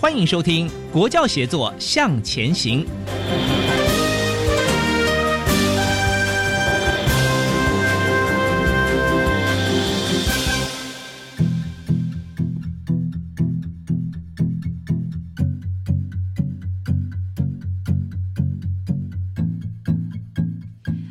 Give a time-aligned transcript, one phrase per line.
[0.00, 2.82] 欢迎收听《国教协作向前行》。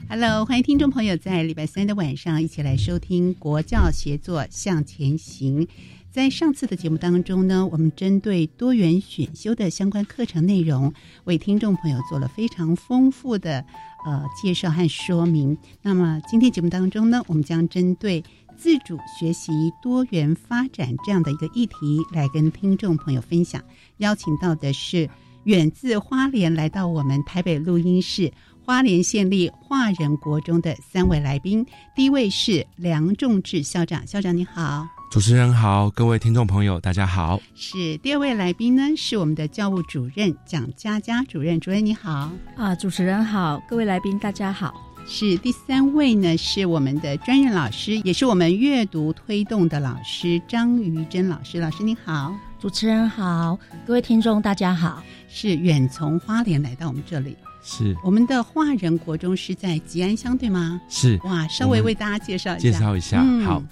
[0.10, 5.64] Hello，欢迎听众朋友在礼拜三的晚上一起来收听《国教协作向前行》。
[6.12, 10.92] 在上次的节目当中呢，我们针对多元选修的相关课程内容，
[11.26, 13.64] 为听众朋友做了非常丰富的
[14.06, 15.56] 呃介绍和说明。
[15.84, 18.24] 那么今天节目当中呢，我们将针对
[18.58, 19.52] 自主学习
[19.84, 23.64] 多元发展这样的一个议题来跟听众朋友分享。
[23.98, 25.08] 邀请到的是
[25.44, 28.34] 远自花莲来到我们台北录音室。
[28.70, 31.66] 花莲县立华人国中的三位来宾，
[31.96, 37.42] 第一位是梁仲志校长，校长你好，主持人好，各位听众朋友大家好。
[37.56, 44.72] 是第二位来宾呢，是我们的教务主任蒋佳佳主任，主任你好啊，主持人好，各位来宾大家好。
[45.08, 55.02] 是第三位呢，是我们的专任老师，也是我们阅读推动的老师张瑜珍老师，老师你好，主持人好，各位听众大家好。
[55.28, 57.36] 是远从花莲来到我们这里。
[57.70, 60.82] 是我们的华人国中是在吉安乡，对吗？
[60.90, 62.60] 是哇，稍微为大家介绍一下。
[62.60, 63.64] 介绍一下，好，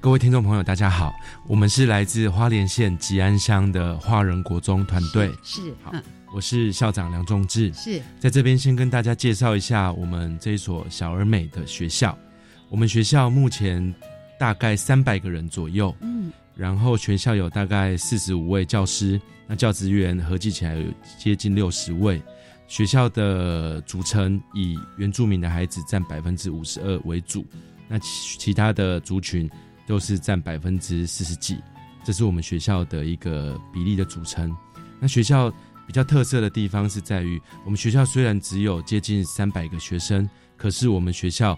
[0.00, 1.14] 各位听众朋友，大家好，
[1.46, 5.30] 我们是来自花莲县吉安乡的华人国中团队。
[5.44, 5.92] 是好，
[6.34, 7.70] 我是校长梁仲志。
[7.74, 12.16] 是在这边先跟大家介绍一下我们这所小而美的学校。
[12.70, 13.94] 我们学校目前
[14.40, 20.84] 大概三百个人左右，嗯，然后全校有大概四十五位教师，那教职员合计起来有
[21.18, 22.22] 接近六十位。
[22.72, 27.44] 学校的组成以原住民的孩子占百分之五十二为主，
[27.86, 29.46] 那其其他的族群
[29.86, 31.58] 都是占百分之四十几，
[32.02, 34.50] 这是我们学校的一个比例的组成。
[34.98, 35.50] 那学校
[35.86, 41.54] 比较特色的地方是在于，我们学校虽然只有接近三百个学生，可是我们学校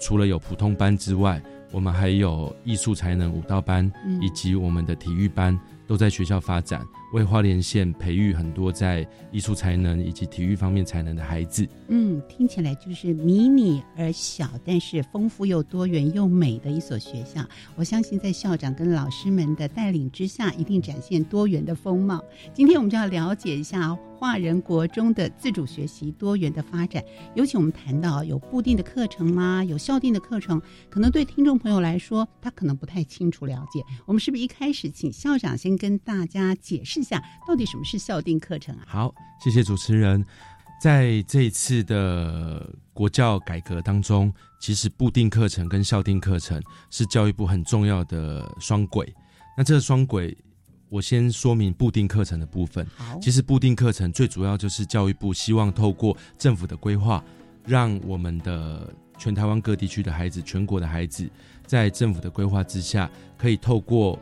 [0.00, 3.88] 除了有普通班之外，我们还有艺术才能舞蹈班，
[4.20, 5.56] 以及我们的体育班。
[5.84, 6.80] 都在学校发展，
[7.12, 11.68] 为花莲县培育很多在艺术才能以及体育方面才能的孩子。
[11.88, 17.44] 嗯，听起来就是迷你而小，但是丰富又多元又美的一所学校。
[17.76, 22.24] 我相信在校长跟老师们的带领之下，一定展现多元的风貌。
[22.54, 27.04] 今天我们就要了解一下华人国中的自主学习多元的发展。
[27.34, 33.82] 尤其我们谈到有固定的课程啦，有校定的课程，可能对听众朋友来说，他可能不太清楚了解。
[34.06, 35.72] 我们是不是一开始请校长先？
[35.82, 38.84] 跟大家解释一下，到底什么是校定课程啊？
[38.86, 40.24] 好，谢谢主持人。
[40.80, 46.60] 在这一次的国教改革当中，其实固定课程跟校定课程
[46.90, 49.12] 是教育部很重要的双轨。
[49.56, 50.36] 那这个双轨，
[50.88, 52.84] 我先说明固定课程的部分。
[53.20, 57.22] 其实固定课程最主要就是教育部希望透过政府的规划，
[57.64, 61.30] 让我们的全台湾各地区的孩子、全国的孩子，
[61.64, 63.08] 在政府的规划之下，
[63.38, 64.18] 可以透过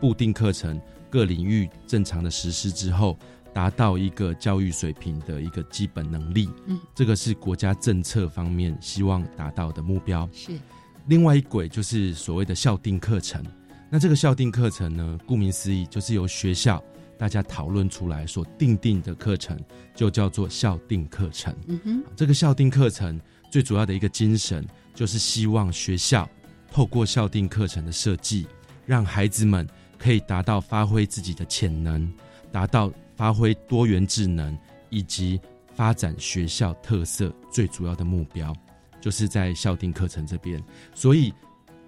[0.00, 0.80] 固定课程。
[1.14, 3.16] 各领域正常的实施之后，
[3.52, 6.50] 达到一个教育水平的一个基本能力。
[6.66, 10.28] 嗯，这个是国家政策方面希望达到的目标。
[10.32, 10.58] 是，
[11.06, 13.40] 另外一轨就是所谓的校定课程。
[13.88, 16.82] 那这个校定课程呢，顾名思义，就是由学校
[17.16, 19.56] 大家讨论出来所定定的课程，
[19.94, 21.54] 就叫做校定课程。
[21.68, 23.20] 嗯哼，这个校定课程
[23.52, 24.66] 最主要的一个精神，
[24.96, 26.28] 就是希望学校
[26.72, 28.48] 透过校定课程的设计。
[28.86, 29.66] 让孩子们
[30.04, 32.12] 可以达到发挥自己的潜能，
[32.52, 34.54] 达到发挥多元智能
[34.90, 35.40] 以及
[35.74, 38.54] 发展学校特色最主要的目标，
[39.00, 40.62] 就是在校定课程这边。
[40.94, 41.32] 所以，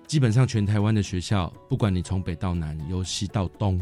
[0.07, 3.79] 基本上全台湾的学校，不管你从北到南，由西到东，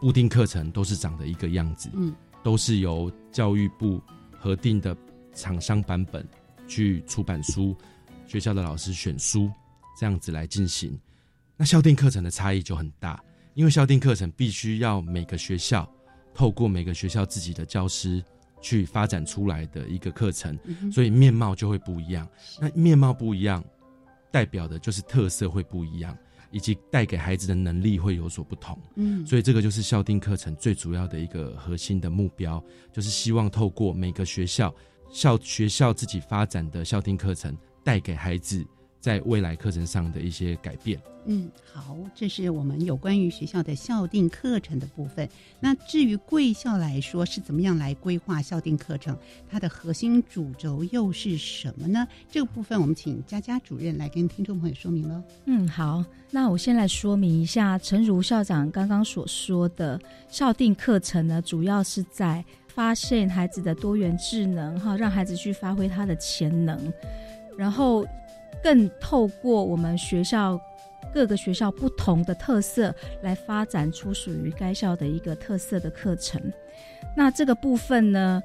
[0.00, 2.12] 固定课程都是长得一个样子，嗯，
[2.42, 4.02] 都是由教育部
[4.36, 4.96] 核定的
[5.32, 6.26] 厂商版本
[6.66, 7.76] 去出版书，
[8.26, 9.48] 学校的老师选书，
[9.96, 10.98] 这样子来进行。
[11.56, 13.22] 那校定课程的差异就很大，
[13.54, 15.90] 因为校定课程必须要每个学校
[16.32, 18.22] 透过每个学校自己的教师
[18.60, 20.58] 去发展出来的一个课程，
[20.92, 22.28] 所以面貌就会不一样。
[22.60, 23.64] 那面貌不一样，
[24.30, 26.16] 代表的就是特色会不一样，
[26.50, 28.78] 以及带给孩子的能力会有所不同。
[28.96, 32.62] 嗯，所以这个就是校定课程最主要的一个核心的目标，
[32.92, 34.72] 就是希望透过每个学校
[35.10, 38.64] 校学校自己发展的校定课程，带给孩子
[39.00, 41.00] 在未来课程上的一些改变。
[41.26, 45.28] 嗯，好，这是我们有关于学校的校定课程的部分。
[45.60, 49.16] 那至于贵校来说，是怎么样来规划校定课程？
[49.46, 52.08] 它的核心主轴又是什么呢？
[52.30, 55.22] 这个部分我们请佳佳主任来跟听众朋友说明喽。
[55.44, 66.90] 嗯，好，那我先来说明一下，陈如校长刚刚所说的校定课程呢，主要是在发现孩子的多元智能，哈，让孩子去发挥他的潜能，
[67.58, 68.06] 然后
[68.62, 70.60] 更透过我们学校。
[71.12, 76.40] 各个学校不同的特色，来发展出属于该校的一个特色的课程。
[77.16, 78.40] 那这个部分呢，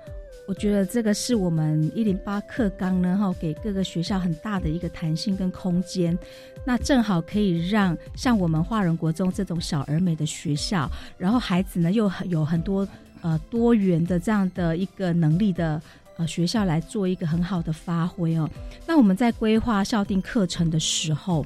[0.48, 6.18] 我觉得这个是我们一零八课纲呢，哈，给各个学校很大的一个弹性跟空间。
[6.66, 10.90] 那正好可以让像我们华人国中这种小而美的学校，
[11.20, 12.88] 然后孩子呢又有很多
[13.22, 15.80] 呃多元的这样的一个能力的
[16.18, 18.50] 呃学校来做一个很好的发挥哦。
[18.86, 21.46] 那我们在规划校定课程的时候。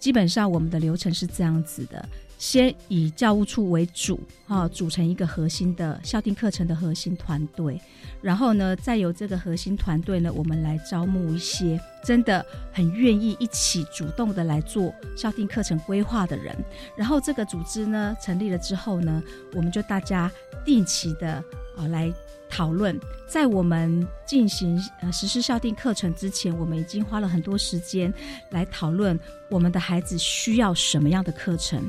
[0.00, 2.06] 基本上我们的流程是这样子的：
[2.36, 7.80] 先以教务处为主，哈，组成一个核心的校定课程的核心团队，
[8.20, 16.54] 然后呢，再由这个核心团队呢，我们来招募一些真的很愿意一起主动的来做校定课程规划的人。
[16.98, 19.22] 然后这个组织呢成立了之后呢，
[19.54, 20.30] 我们就大家
[20.66, 21.42] 定期的
[21.78, 22.12] 啊来。
[22.48, 22.98] 讨论
[23.28, 28.12] 在我们进行呃实施校定课程之前，我们已经花了很多时间
[28.50, 29.18] 来讨论
[29.50, 31.82] 我们的孩子需要什么样的课程。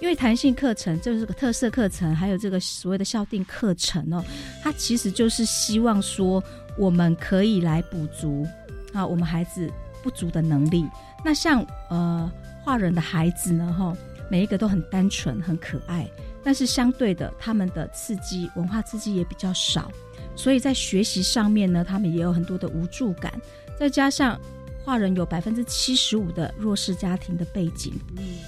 [0.00, 4.24] 因为弹性课程就是个特色课程，还有这个所谓的校定课程哦，
[4.60, 6.42] 它其实就是希望说
[6.76, 8.44] 我们可以来补足
[8.92, 9.70] 啊我们孩子
[10.02, 10.84] 不足的能力。
[11.24, 12.28] 那像呃
[12.64, 13.96] 画人的孩子呢，哈，
[14.28, 16.04] 每一个都很单纯、很可爱，
[16.44, 19.90] 但是相对的，他们的刺激文化刺激也比较少。
[20.34, 23.32] 所以在学习上面呢，他们也有很多的无助感，
[23.78, 24.40] 再加上
[24.82, 28.38] 华人有百分之七十五的弱势家庭的背景，嗯，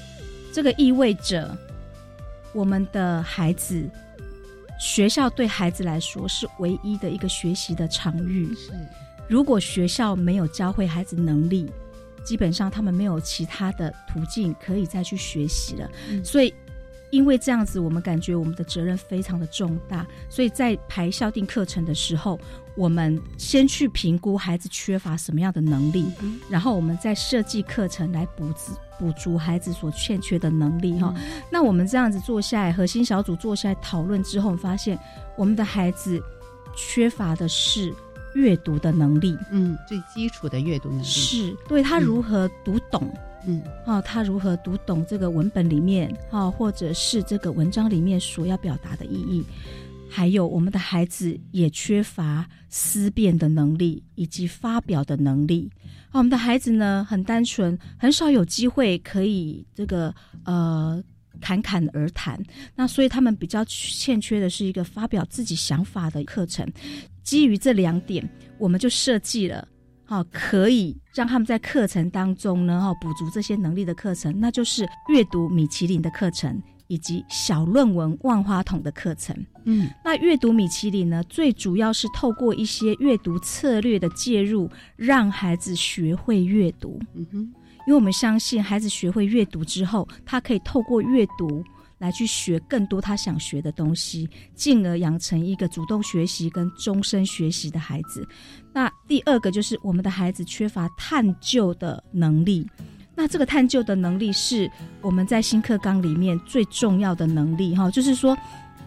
[0.50, 1.56] 这个意味着
[2.52, 3.88] 我们的孩子
[4.80, 8.52] 学校对孩子来说是唯一的一个学习的场域。
[8.54, 8.72] 是，
[9.28, 11.70] 如果学校没有教会孩子能力，
[12.24, 15.88] 基本上他们没有其他的途径可以再去学习了。
[16.24, 16.52] 所以。
[17.14, 22.36] 因为这样子，我们感觉我们的责任非常的重大，所以在排校定课程的时候，
[22.74, 26.06] 我们先去评估孩子缺乏什么样的能力，
[26.50, 31.14] 然后我们再设计课程来补足补足孩子所欠缺的能力哈。
[31.52, 34.98] 那我们这样子坐下来，核心小组坐下来讨论之后，发现
[35.36, 36.20] 我们的孩子
[36.74, 37.94] 缺乏的是
[38.34, 41.04] 阅读的能力，嗯，最基础的阅读能力。
[41.04, 43.08] 是对他如何读懂。
[43.46, 49.44] 嗯，哦，他如何读懂这个文本里面啊，或者是这个文章里面所要表达的意义？
[50.08, 55.68] 还有，我们的孩子也缺乏思辨的能力以及发表的能力。
[56.10, 61.02] 啊，我们的孩子呢，很单纯，很少有机会可以这个呃
[61.40, 62.40] 侃侃而谈。
[62.74, 66.66] 那所以他们比较欠缺的是一个发表自己想法的课程。
[67.24, 68.26] 基于这两点，
[68.58, 69.66] 我们就设计了。
[70.06, 79.34] 好，可以让他们在课程当中呢，哈，补足这些能力的课程，那就是阅读米其林的课程以及小论文万花筒的课程。
[79.64, 87.00] 嗯，那阅读米其林呢，最主要是透过一些阅读策略的介入，让孩子学会阅读。
[87.14, 87.38] 嗯哼，
[87.86, 91.64] 因为我们相信，孩子学会阅读之后，他可以透过阅读。
[92.04, 98.28] 来去学更多他想学的东西，进而养成一个主动学习跟终身学习的孩子。
[98.74, 102.68] 那第二个就是我们的孩子缺乏探究的能力。
[103.14, 104.70] 那这个探究的能力是
[105.00, 108.36] 我们在新课纲里面最重要的能力哈，就是说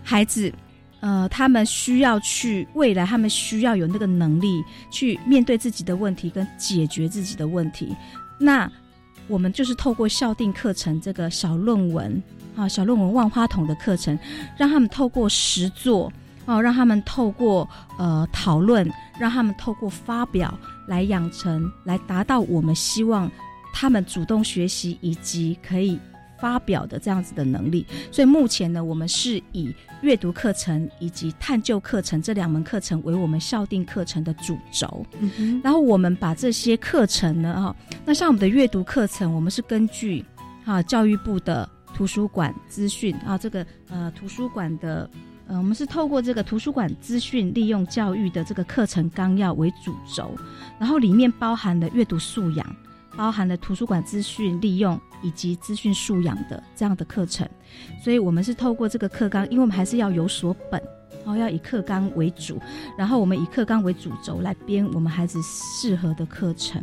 [0.03, 0.53] 孩子
[0.99, 7.95] 呃他们需要去未来他们需要有那个能力去面对自己的问题跟解决自己的问题。
[8.39, 8.71] 那
[9.27, 12.21] 我们就是透过校定课程这个小论文
[12.55, 14.17] 啊，小论文万花筒的课程，
[14.57, 16.11] 让他们透过实作
[16.45, 17.67] 哦，让他们透过
[17.97, 20.57] 呃讨论，让他们透过发表
[20.87, 23.29] 来养成，来达到我们希望
[23.73, 25.99] 他们主动学习以及可以。
[26.39, 35.05] 发表的这样子的能力，所以目前呢，我们是以阅读课程以及探究课程这两门课程为我们校定课程的主轴。
[35.19, 37.75] 嗯然后我们把这些课程呢，哈，
[38.05, 40.23] 那像我们的阅读课程，我们是根据
[40.63, 45.09] 哈教育部的图书馆资讯啊，这个呃图书馆的
[45.47, 50.35] 呃，我们是透过这个图书馆资讯利用教育的这个课程纲要为主轴，
[50.77, 52.75] 然后里面包含了阅读素养。
[53.17, 57.49] 包含了图书馆资讯利用以及资讯素养的这样的课程，
[58.03, 60.81] 所以我们是透过这个课纲，因为我们还是要有所本，
[61.25, 62.61] 然后要以课纲为主，
[62.95, 66.81] 然后我们以课纲为主轴来编我们孩子适合的课程，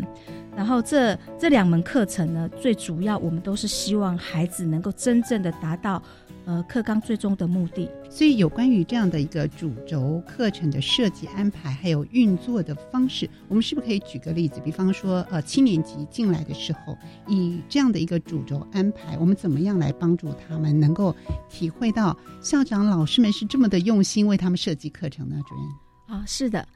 [0.57, 6.03] 然后这这两门课程呢，最主要我们都是希望孩子能够真正的达到。
[6.47, 14.61] 呃，课纲最终的目的，所以有关于这样的一个主轴课程的设计安排，还有运作的方式，我们是不是可以举个例子？
[14.63, 21.17] 比方说，呃，七年级进来的时候，以这样的一个主轴安排，我们怎么样来帮助他们能够
[21.49, 25.37] 体会到校长老师们是这么的用心为他们设计课程呢？
[25.49, 26.69] 主任啊，是的，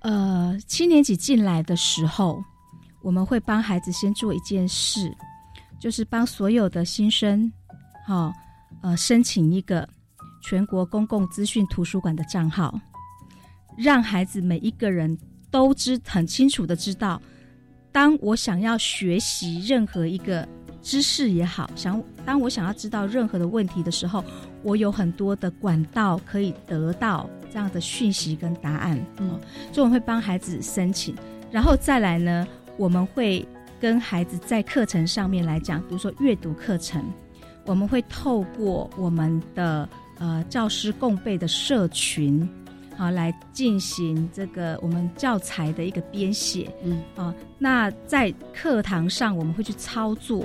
[0.00, 2.42] 呃，七年级进来的时候，
[3.00, 5.14] 我们会帮孩子先做一件事，
[5.78, 7.52] 就是帮所有的新生，
[8.04, 8.32] 好。
[8.84, 9.88] 呃，申请一个
[10.42, 12.78] 全国公共资讯图书馆的账号，
[13.78, 15.18] 让孩子每一个人
[15.50, 17.18] 都知很清楚的知道，
[17.90, 20.46] 当我想要学习任何一个
[20.82, 24.22] 知识也好，想当我想要知道任何的问题的时候，
[24.62, 29.02] 我有很多的管道可以得到这样的讯息跟答案。
[29.16, 29.40] 嗯，
[29.72, 31.14] 所以我们会帮孩子申请，
[31.50, 33.48] 然后再来呢，我们会
[33.80, 37.02] 跟孩子在课程上面来讲，比如说阅读课程。
[37.66, 42.48] 我们会透过我们的呃教师共备的社群，
[42.96, 47.02] 好来进行这个我们教材的一个编写，嗯。
[47.16, 50.44] 啊，那在课堂上我们会去操作。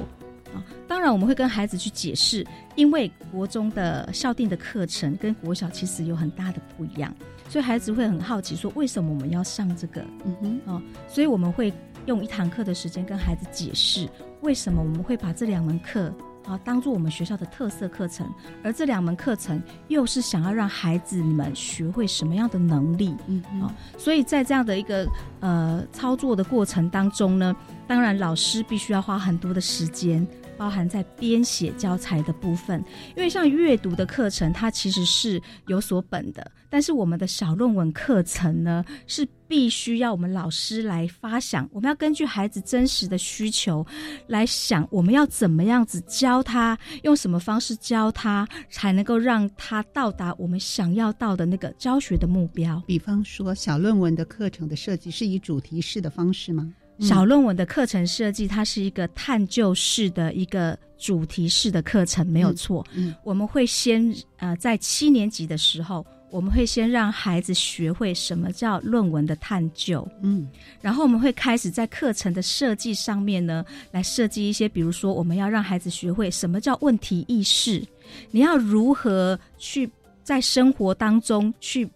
[0.53, 2.43] 啊，当然我们会跟孩子去解释，
[2.75, 7.13] 因为国中的校定的课程跟国小其实有很大的不一样，
[7.47, 10.73] 所以孩子会很好奇说为什么我们要上这个，嗯哼。
[10.73, 11.71] 啊，所以我们会
[12.07, 14.09] 用一堂课的时间跟孩子解释
[14.41, 16.11] 为什么我们会把这两门课。
[16.45, 18.27] 啊，当做我们学校的特色课程，
[18.63, 23.15] 而这两门课程又是想要让孩子们学会什么样的能力？
[23.27, 25.07] 嗯，啊，所以在这样的一个
[25.41, 27.55] 呃操作的过程当中呢，
[27.87, 30.25] 当然老师必须要花很多的时间。
[30.59, 32.83] 包含在编写教材的部分，
[33.15, 43.85] 因为像阅读的课程，它其实是有所本的，但是我们的小论文课程呢，是必须要我们老师来发想，我们要根据孩子真实的需求
[44.27, 52.83] 来想，我们要怎么样子教他，用什么方式教他，才能够让他到达我们想要到的那个教学的目标。
[52.85, 56.69] 比方说，小论文的课程的设计是以主题式的方式吗？
[56.99, 62.85] 小论文的课程设计，它是一个探究式的一个主题式的课程，没有错。
[62.93, 70.05] 嗯，我们会先呃，在七年级的时候，我们会先让孩子学会什么叫论文的探究。
[70.21, 70.47] 嗯，
[70.81, 77.81] 然后我们会开始在课程的设计上面呢，来设计一些，比如说我们要让孩子学会什么叫问题意识，
[78.29, 79.89] 你要如何去
[80.21, 81.89] 在生活当中去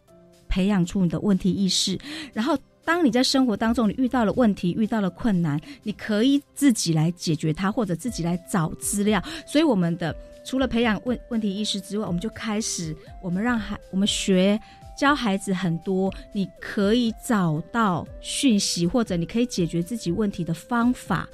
[0.48, 2.00] 培养出你的问题意识，
[2.32, 2.58] 然后。
[2.86, 9.24] 当你在生活当中你遇到了问题，遇到了困难，你可以自己来解决它，或者自己来找资料。
[9.48, 10.14] 所以，我们的
[10.44, 14.60] 除了培养问问题意识之外，我们就开始我们让孩我们学
[14.98, 21.28] 教孩子很多，你可以找到讯息，或者你可以解决自己问题的方法，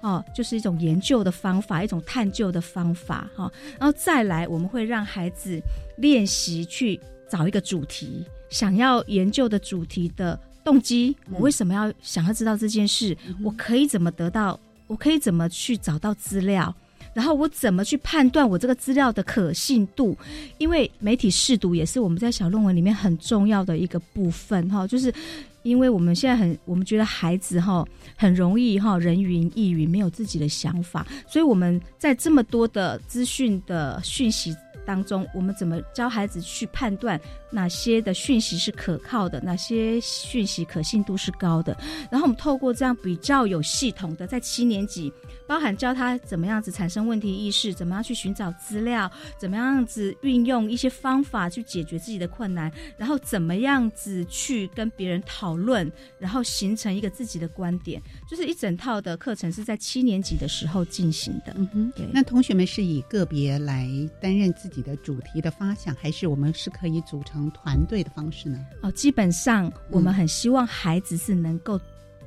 [0.00, 3.52] 哦，就是一种研究的方法，一种探究的方法，哈。
[3.78, 5.60] 然后再来，我们会让孩子
[5.98, 10.40] 练习去找一个主题，想要研究的主题的。
[10.64, 13.16] 动机，我为什么要想要知道这件事？
[13.42, 14.58] 我可以怎么得到？
[14.86, 16.74] 我可以怎么去找到资料？
[17.12, 20.16] 然后我怎么去判断我这个资料的可信度？
[20.58, 25.14] 因为媒体试读也是我们在小论文里面很重要的一个部分哈，就是
[25.62, 34.52] 因为我们现在很，我们觉得孩子哈很容易哈人云亦云，没有自己的想法，所以我们在这么多的资讯的讯息。
[34.84, 41.76] 当中，我们怎么教孩子去判断哪些的讯息是可靠的，哪些讯息可信度是高的？
[42.10, 45.12] 然后我们透过这样比较有系统的，在七年级，
[45.46, 61.52] 包含教他怎么样子产生问题意识，怎么样去寻找资料，怎么样子运用一些方法去解决自己的困难，然后怎么样子去跟别人讨论，然后形成一个自己的观点，就是一整套的课程是在七年级的时候进行的。
[61.56, 62.06] 嗯哼，对。
[62.12, 63.88] 那同学们是以个别来
[64.20, 68.58] 担任自己的主题的发想，还是我们是可以组成团队的方式呢？
[68.82, 71.78] 哦，基本上我们很希望孩子是能够。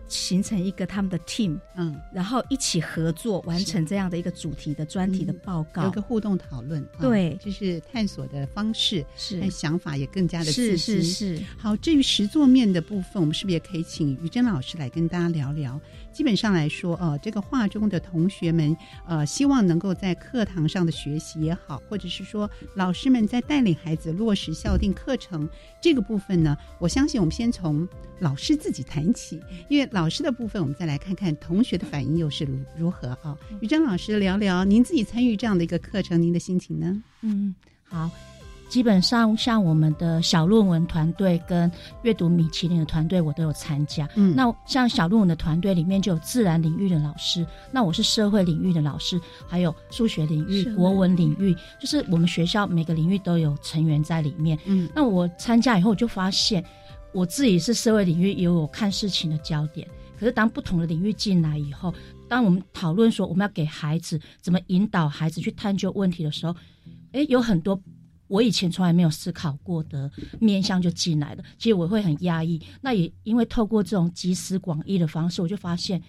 [0.08, 9.48] 形成一个他们的 team，嗯，然后一起合作完成这样的一个主题的专题的报告，有个互动讨论，对，就是探索的方式是。
[9.58, 11.42] 想法也更加的是是是。
[11.58, 15.82] 好，至于实作面的部分，我们是不是也可以请于真老师来跟大家聊聊？
[16.12, 18.76] 基本上来说，呃，这个画中的同学们，
[19.08, 25.48] 呃，希望能够在课堂上的学习也好，或者是说老师们在带领孩子落实校定课程
[25.82, 27.88] 这个部分呢，我相信我们先从
[28.20, 33.36] 老师自己谈起，因为老师的部分，我们再来看看同学的反应又是如如何啊？
[33.62, 37.02] 于珍老师聊聊您自己参与这样的一个课程，您的心情呢？
[37.22, 38.08] 嗯，好。
[38.70, 41.72] 基本上，像我们的小论文团队跟
[42.04, 44.06] 阅读米其林的团队，我都有参加。
[44.16, 54.60] 嗯，那像小论文的团队里面就有自然领域的老师，那我是社会领域的老师，还有数学领域、国文领域，就是我们学校每个领域都有成员在里面。
[54.66, 56.62] 嗯，那我参加以后，我就发现
[57.14, 59.88] 我自己是社会领域也有看事情的焦点，
[60.20, 61.94] 可是当不同的领域进来以后，
[62.28, 66.56] 当我们讨论说我们要给孩子怎么引导孩子去探究问题的时候，
[67.12, 67.80] 哎，有很多。
[68.28, 72.62] 我以前从来没有思考过的面向就进来了，其实我会很压抑。
[72.82, 76.04] 那也因为透过这种集思广益的方式，我就发现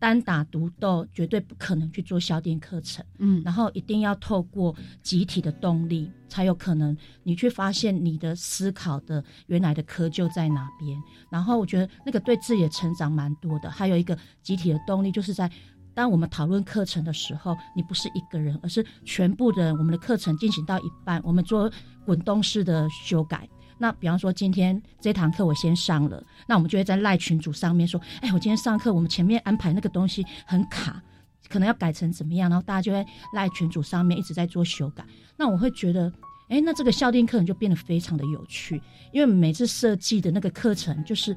[0.00, 3.04] 单打独斗绝对不可能去做小点课程。
[3.18, 11.00] 嗯，然后一定要透过集体的动力，才有可能你去发现你的思考的原来的窠臼在哪边。
[11.30, 13.70] 然后我觉得那个对自己的成长蛮多的。
[13.70, 15.48] 还有一个集体的动力，就是在。
[15.92, 21.70] 当我们讨论课程的时候，你不是一个人，而是全部的我们的课程进行到一半，我们做
[22.06, 23.46] 滚动式的修改。
[23.80, 31.02] 那比方说，今天这堂课我先上了，那我们就会在赖群组上面说：“哎，我今天上课，我们前面安排那个东西很卡，
[31.48, 35.02] 可能要改成怎么样？”然后大家就会赖群组上面一直在做修改。
[35.36, 36.12] 那我会觉得，
[36.48, 38.80] 哎，那这个校定课程就变得非常的有趣，
[39.12, 41.36] 因为每次设计的那个课程就是。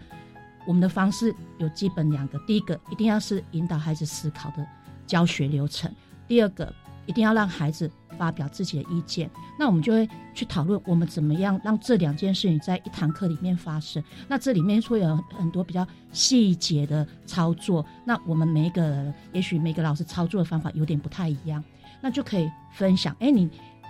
[0.65, 4.65] 我们的方式有基本两个，第一个一定要是引导孩子思考的
[5.06, 5.93] 教学流程，
[6.25, 6.73] 第二个
[7.06, 9.30] 一定要让孩子发表自己的意见。
[9.60, 14.04] 那我们就会去讨论我们怎么样让这两件事情在一堂课里面发生。
[14.28, 17.86] 那这里面会有很多比较细节的操作。
[18.06, 21.63] 那我们每一个也许每个老师操作的方法有点不太一样，
[22.02, 23.15] 那就可以分享。
[23.19, 23.49] 哎，你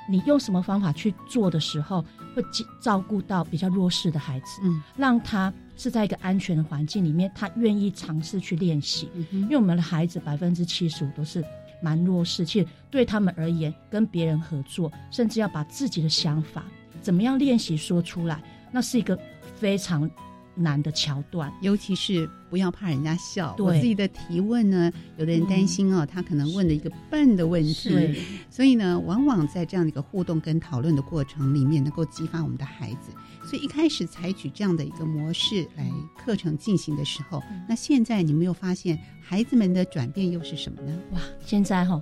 [0.09, 2.03] 你用什么方法去做的时候，
[2.35, 2.43] 会
[2.81, 5.53] 照顾到比较弱势的孩子，嗯，让他。
[5.75, 9.09] 是在一个安全的环境里面，他愿意尝试去练习。
[9.31, 11.43] 因为我们的孩子百分之七十五都是
[11.83, 16.63] 蛮弱势，且对他们而言，跟别人合作，甚至要把自己的想法
[17.01, 18.41] 怎么样练习说出来，
[18.71, 19.19] 那是一个
[19.57, 20.09] 非常。
[20.55, 23.55] 难的桥段，尤其是不要怕人家笑。
[23.57, 33.11] 我自己的提问呢，有的人担心哦，他可能问了一个笨的问题，所以呢，往往在这样的一个互动跟讨论的过程里面，能够激发我们的孩子。
[33.43, 40.97] 所以一开始采取这样的一个模式来课程进行的时候，那现在你没有发现孩子们的转变又是什么呢？
[41.11, 42.01] 哇，现在哈，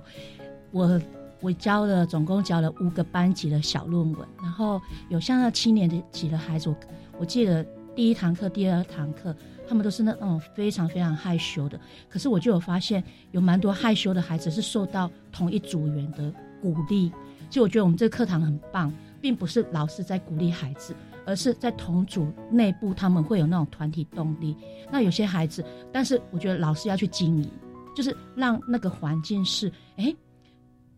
[0.70, 1.00] 我
[1.40, 6.76] 我教了总共教了五个班级的小论文，然后有像那七年级的孩子，我
[7.18, 7.66] 我记得。
[7.94, 9.34] 第一堂课、第二堂课，
[9.68, 11.78] 他们都是那那种非常非常害羞的。
[12.08, 13.02] 可是我就有发现，
[13.32, 17.12] 有蛮多害羞的孩子是受到同一组员的鼓励。
[17.50, 20.94] 就我觉得我们这个课堂很棒，并不是老师在鼓励孩子，
[21.26, 24.56] 而是在同组内部他们会有那种团体动力。
[24.90, 27.50] 那有些孩子，但是我觉得老师要去经营，
[27.94, 30.14] 就是让那个环境是，哎，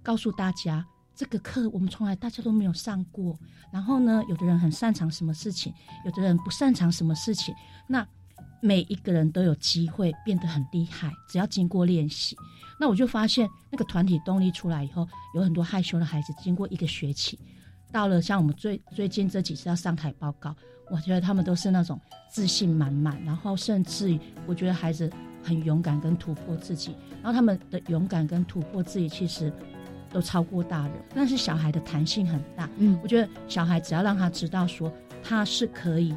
[0.01, 0.85] 告诉大家。
[1.15, 3.39] 这个课我们从来大家都没有上过，
[3.73, 5.73] 然后呢，有的人很擅长什么事情，
[6.05, 7.55] 有的人不擅长什么事情，
[7.87, 8.05] 那
[8.61, 12.37] 每一个人都有机会变得很厉害，只要经过练习。
[12.81, 17.39] 那我就发现那个团体动力出来以后，有很多害羞的孩子，经过一个学期，
[17.93, 20.53] 到了像我们最最近这几次要上台报告，
[20.91, 25.09] 我觉得他们都是那种自信满满，然后甚至于我觉得孩子
[25.45, 29.53] 很勇敢跟突破自己，然后他们的勇敢跟突破自己其实。
[30.15, 32.71] 都超过大人，但是小孩的弹性很大。
[32.79, 34.91] 嗯，我觉得小孩只要让他知道说
[35.25, 36.15] 他是可以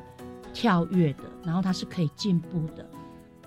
[0.54, 2.86] 跳跃的，然后他是可以进步的。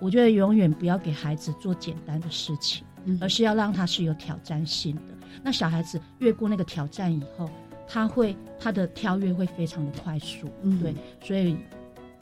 [0.01, 2.85] 我觉得永远不要给孩子做简单的事情，
[3.21, 5.01] 而是要让他是有挑战性的。
[5.41, 7.49] 那小孩子越过那个挑战以后，
[7.87, 11.57] 他会他的跳跃会非常的快速，嗯对，所以。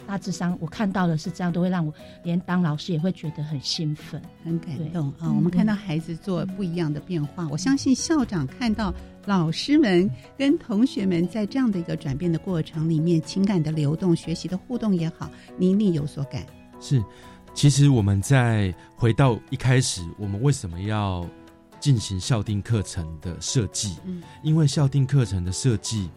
[0.10, 1.94] 大智商，我看到的是这样，都会让我
[2.24, 5.32] 连当老师也会觉得很兴奋、很感动啊！
[5.32, 8.92] 我们看到孩子做不一样的变化，我相信校长看到
[9.28, 16.44] 老师们跟同学们在这样的一个转变的过程里面，情感的流动、学习的互动也好，你一定有所感。
[16.82, 17.04] 是，
[17.54, 21.24] 其实我们在回到一开始，我们为什么要
[21.80, 23.96] 进行校定课程的设计？
[24.06, 26.10] 嗯，因为校定课程的设计，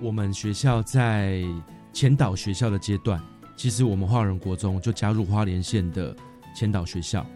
[0.00, 1.44] 我们学校在。
[1.92, 3.22] 前导学校的阶段，
[3.56, 6.16] 其实我们华人国中就加入花莲县的
[6.54, 7.26] 前导学校。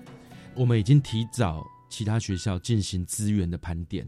[0.54, 4.06] 我们已经提早其他学校进行资源的盘点，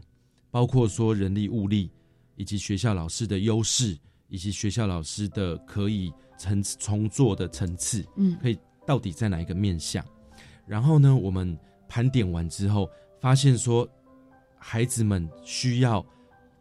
[0.49, 1.91] 包括说人力物力，
[2.35, 3.97] 以及学校老师的优势，
[4.29, 10.03] 以及学校老师的可以层重做的层次，嗯，可以到底在哪一个面向？
[10.65, 11.57] 然后呢，我们
[11.89, 13.87] 盘点完之后，发现说
[14.57, 16.03] 孩子们需要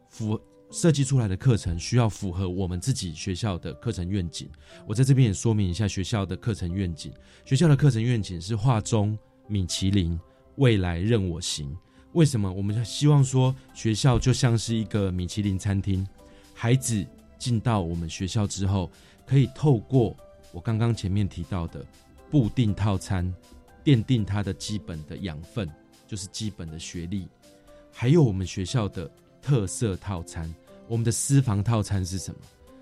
[0.09, 0.39] 符。
[0.71, 4.49] 设计出来的课程需要符合我们自己学校的课程愿景。
[4.87, 7.13] 我在这边也说明一下学校的课程愿景。
[7.45, 10.19] 学校的课程愿景是画中米其林，
[10.57, 11.75] 未来任我行。
[12.13, 12.53] 为什么？
[12.53, 16.07] 我们希望说学校就像是一个米其林餐厅，
[16.53, 17.07] 孩子
[17.39, 18.91] 进到我们学校之后，
[19.25, 20.17] 可以透过
[20.53, 21.87] 我刚刚前面提到的
[22.31, 23.33] 固定套餐，
[23.85, 25.71] 奠定他的基本的养分，
[26.09, 27.29] 就是基本的学历，
[27.93, 29.11] 还有我们学校的。
[29.47, 30.53] 特色套餐，
[30.89, 32.41] 我们的私房套餐是什么？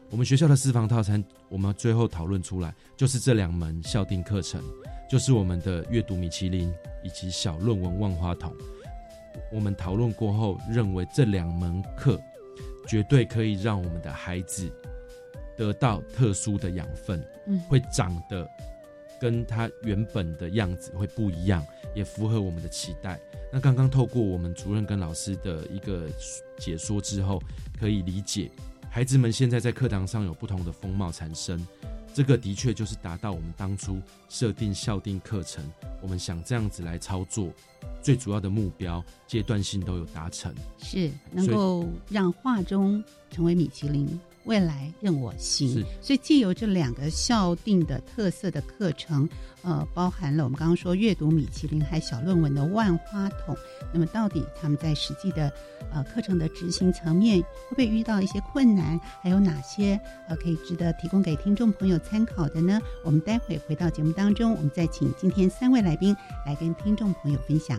[0.09, 4.62] 我们学校的私房套餐，我们最后讨论出来就是这两门校定课程，
[5.07, 6.72] 就是我们的阅读米其林
[7.03, 8.50] 以及小论文万花筒。
[9.53, 12.18] 我们讨论过后，认为这两门课
[12.88, 14.72] 绝对可以让我们的孩子
[15.59, 18.48] 得到特殊的养分，嗯，会长得
[19.20, 21.62] 跟他原本的样子会不一样，
[21.94, 23.20] 也符合我们的期待。
[23.54, 26.08] 那刚刚透过我们主任跟老师的一个
[26.58, 27.40] 解说之后，
[27.78, 28.50] 可以理解
[28.90, 31.64] 孩子们现在在课堂上有不同的风貌产生，
[32.12, 35.64] 这个的确就是达到我们当初设定校定课程，
[36.02, 37.48] 我们想这样子来操作，
[38.02, 44.18] 最主要的目标阶段性都有达成，是能够让画中成为米其林。
[44.46, 49.26] 未来任我行，所以借由这两个校定的特色的课程，
[49.64, 53.57] 呃，包含了我们刚刚说阅读米其林还小论文的万花筒。
[53.92, 55.50] 那么，到底他们在实际的
[55.92, 59.00] 呃课程的执行层面，会不会遇到一些困难？
[59.22, 59.98] 还有哪些
[60.29, 62.79] 呃可以值得提供给听众朋友参考的呢？
[63.03, 67.79] 我们待会回到节目当中，我们再请今天三位来宾来跟听众朋友分享。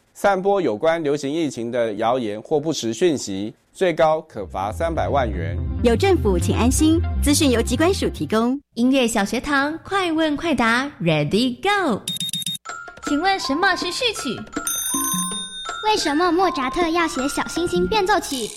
[0.21, 5.57] 散播有关流行疫情的谣言或不实讯息，最高可罚三百万元。
[5.83, 7.01] 有政府，请安心。
[7.23, 8.55] 资讯由机关署提供。
[8.75, 12.03] 音乐小学堂，快问快答，Ready Go！
[13.07, 14.39] 请问什么是序曲？
[15.87, 18.47] 为什么莫扎特要写小星星变奏曲？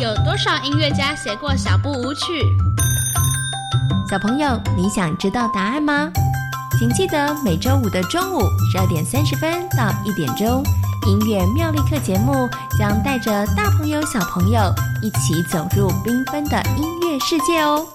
[0.00, 2.42] 有多少音乐家写过小步舞曲？
[4.10, 6.10] 小朋友，你想知道答案吗？
[6.76, 10.60] 请记得每周五的中午十二点三十分到一点钟，
[11.06, 14.60] 音乐妙力课节目将带着大朋友、小朋友
[15.00, 17.86] 一起走入缤纷的音乐世界哦。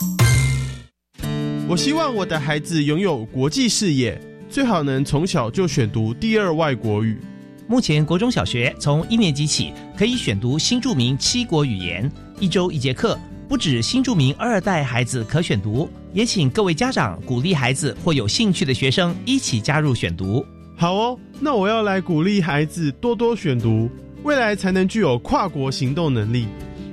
[1.67, 7.19] 我希望我的孩子拥有国际视野，最好能从小就选读第二外国语。
[7.67, 13.19] 目前国中小学从一年级起可以选读新著名七国语言，一周一节课。
[13.49, 20.45] 不止新著名二代孩子可选读，也请各位家长鼓励孩子或有兴趣的学生一起加入选读。
[20.77, 23.89] 好哦，那我要来鼓励孩子多多选读，
[24.21, 26.47] 未来才能具有跨国行动能力。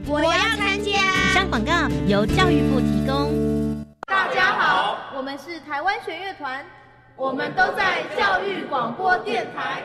[0.06, 0.92] 我要参加。
[0.92, 1.72] 以上广告
[2.08, 3.84] 由教育部提供。
[4.06, 6.64] 大家好，我们是台湾弦乐团，
[7.16, 9.82] 我们都在教育广播电台。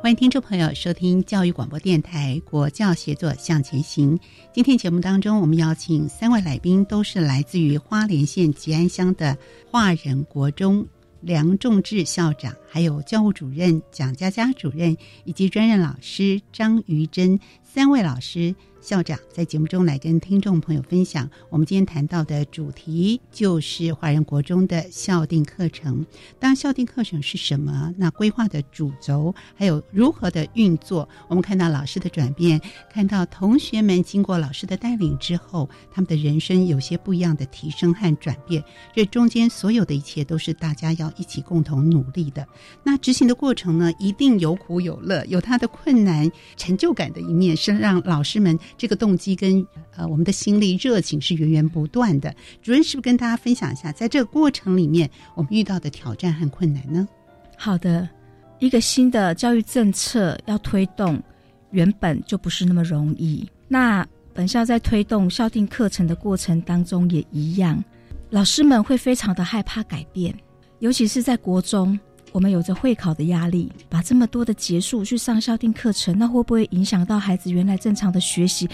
[0.00, 4.16] 欢迎听众朋友收听教育广播电台国教协作向前行。
[4.52, 9.36] 今天节目当中，我们邀请三位来宾，都是来自于花莲县吉安乡的
[9.68, 10.86] 华人国中。
[11.20, 18.54] 梁仲志校长，还有教务主任蒋佳佳主任，以及专任老师张瑜珍三位老师。
[18.80, 26.04] 校长在节目中来跟听众朋友分享，我们今天谈到的主题就是华人国中的校定课程。
[26.38, 27.92] 当校定课程是什么？
[27.98, 31.06] 那规划的主轴还有如何的运作？
[31.28, 32.58] 我们看到老师的转变，
[32.90, 38.64] 看到同学们经过老师的带领之后，他们的人生有些不一样的提升和转变。
[38.94, 42.46] 这中间所有的一切都是大家要一起共同努力的。
[42.82, 48.58] 那执行的过程呢，一定有苦有乐，有它的困难、成就感的一面，是让老师们。
[48.76, 52.34] 这个动机跟呃我们的心力热情是源源不断的。
[52.62, 57.08] 主任是不是跟大家分享一下，在这个过程里面我们遇到的挑战和困难呢？
[57.56, 58.08] 好的，
[58.58, 61.22] 一个新的教育政策要推动，
[61.70, 63.48] 原本就不是那么容易。
[63.68, 67.82] 那本校在推动校定课程的过程当中也一样，
[68.30, 70.34] 老师们会非常的害怕改变，
[70.78, 71.98] 尤其是在国中。
[72.32, 78.68] 我们有着会考的压力，把这么多的结束去上校定课程，那会不会影响到孩子原来正常的学习？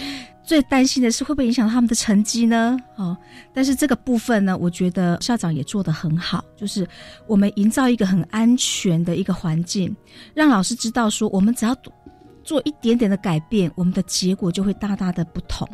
[0.44, 2.76] 最担心的是会不会影响到他们的成绩呢？
[2.94, 3.16] 哦，
[3.52, 6.86] 但是这个部分呢，我觉得校长也做得很好，就是
[7.26, 9.94] 我们营造一个很安全的一个环境，
[10.34, 11.76] 让老师知道说，我们只要
[12.44, 15.68] 做一点点的改变，我们的结果就会大大的不同。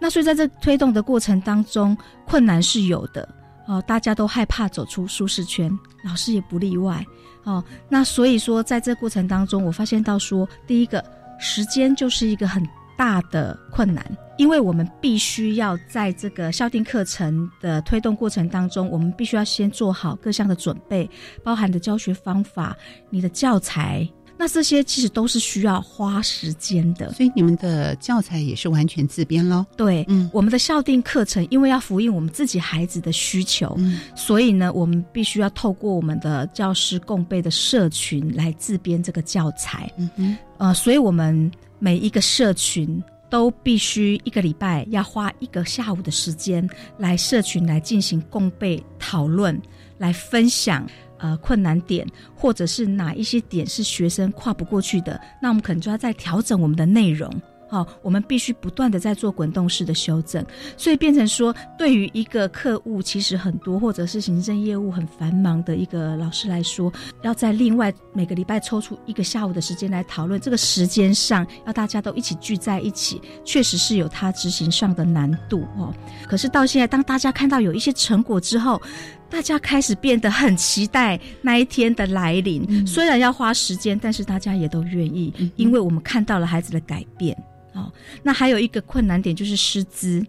[0.00, 3.28] 那所以在这推动的过程当中，困难是有的。
[3.66, 5.70] 哦，大家都害怕走出舒适圈，
[6.04, 7.04] 老师也不例外。
[7.44, 11.04] 哦，那所以说，在这过程当中，我发现到说，第一个
[11.38, 12.62] 时间就是一个很
[12.96, 14.04] 大的困难，
[14.36, 21.08] 因为我们必须要在这个校定课程的推动过程当中，我们必须要先做好各项的准备，
[21.42, 22.76] 包含的教学方法、
[23.10, 24.08] 你的教材。
[24.42, 29.64] 那这些其实都是需要花时间的，所以你们的教材也是完全自编喽？
[29.76, 33.78] 对，嗯，我们的校定课程因为要符应我们自己孩子的需求，
[34.16, 39.88] 所以呢，我们必须要透过我们的教师共备的社群来自编这个教材。
[39.96, 43.00] 嗯哼，呃，所以我们每一个社群
[43.30, 49.56] 都必须一个礼拜要花一个下午的时间来社群来进行共备讨论，
[49.98, 50.84] 来分享。
[51.22, 52.04] 呃，困难点
[52.34, 57.32] 或者是哪一些点是学生跨不过去的，那我们可能就要再调整我们的内容
[57.68, 60.44] 好，我们必须不断的在做滚动式的修正，
[60.76, 75.94] 所以变成说，对于一个客户其实很多，或者是行政业务很繁忙的一个老师来说，要在另外每个礼拜抽出一个下午的时间来讨论，这个时间上要大家都一起聚在一起，确实是有它执行上的难度哦。
[76.28, 78.82] 可是到现在，当大家看到有一些成果之后，
[79.32, 82.86] 大家开始变得很期待那一天的来临。
[82.86, 87.34] 虽然要花时间，但是大家也都愿意，因为我们看到了孩子的改变。
[87.72, 87.90] 哦，
[88.22, 90.22] 那还有一个困难点就是师资，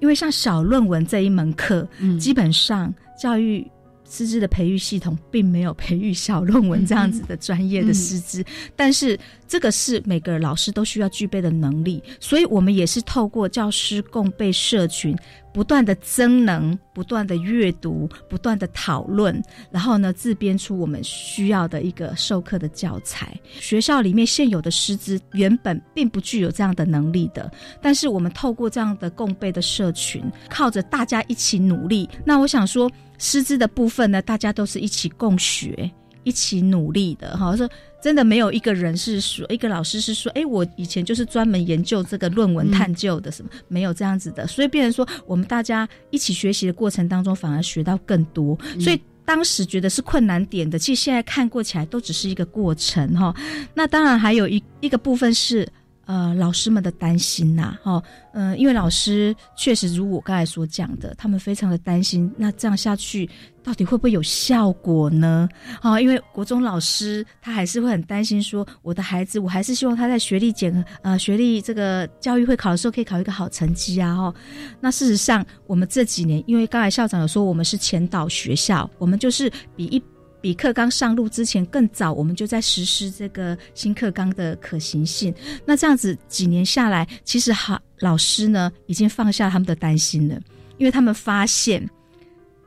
[0.00, 1.86] 因为像小论文这一门课，
[2.18, 3.64] 基本上教育
[4.10, 8.44] 师资的培育系统并没有培育小论文这样子的专业的师资，
[8.74, 9.16] 但是
[9.46, 15.16] 这个是每个老师都需要具备的能力，所以我们也是透过教师共备社群。
[15.52, 23.38] 不断的增能，不断的阅读，不断的讨论，然后呢，自编出我们需要的一个授课的教材。
[23.58, 32.08] 学校里面现有的师资原本并不具有这样的能力的，但是我们透过这样的共备的社群，靠着大家一起努力。
[32.24, 35.90] 那我想说，师资的部分呢，大家都是一起共学。
[36.24, 37.66] 一起努力的哈，说
[38.00, 48.58] 真的，没有一个人是说，一个老师是说，哎，我以前就是专门研究这个论文探究的，什么没有这样子的，所以变成说，我们大家一起学习的过程当中，反而学到更多。
[48.80, 53.34] 所以当时觉得是困难点的，其实现在看过起来都只是一个过程哈。
[53.74, 55.68] 那当然还有一一个部分是。
[56.08, 63.28] 呃，老师们的担心呐，哈，嗯，因为老师确实如我刚才所讲的，他们非常的担心，那这样下去
[63.62, 65.46] 到底会不会有效果呢？
[65.82, 74.34] 啊，因为国中老师他还是会很担心，说我的孩子，我还是希望他在学历检呃学历这个教育会考的时候可以考一个好成绩啊，哈。
[74.80, 80.02] 那事实上，我们这几年，因为刚才校长有说，我们是前导学校，我们就是比一。
[80.40, 85.34] 比课纲上路之前更早，我们就在实施这个新课纲的可行性。
[85.64, 90.40] 那这样子几年下来，其实好老师呢已经放下他们的担心了，
[90.76, 91.88] 因为他们发现，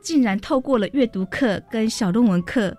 [0.02, 2.76] 竟然透过了阅读课跟小论文课，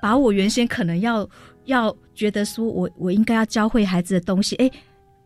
[0.00, 1.28] 把我原先可能要
[1.64, 4.70] 要觉得说我我应该要教会孩子的东西，哎。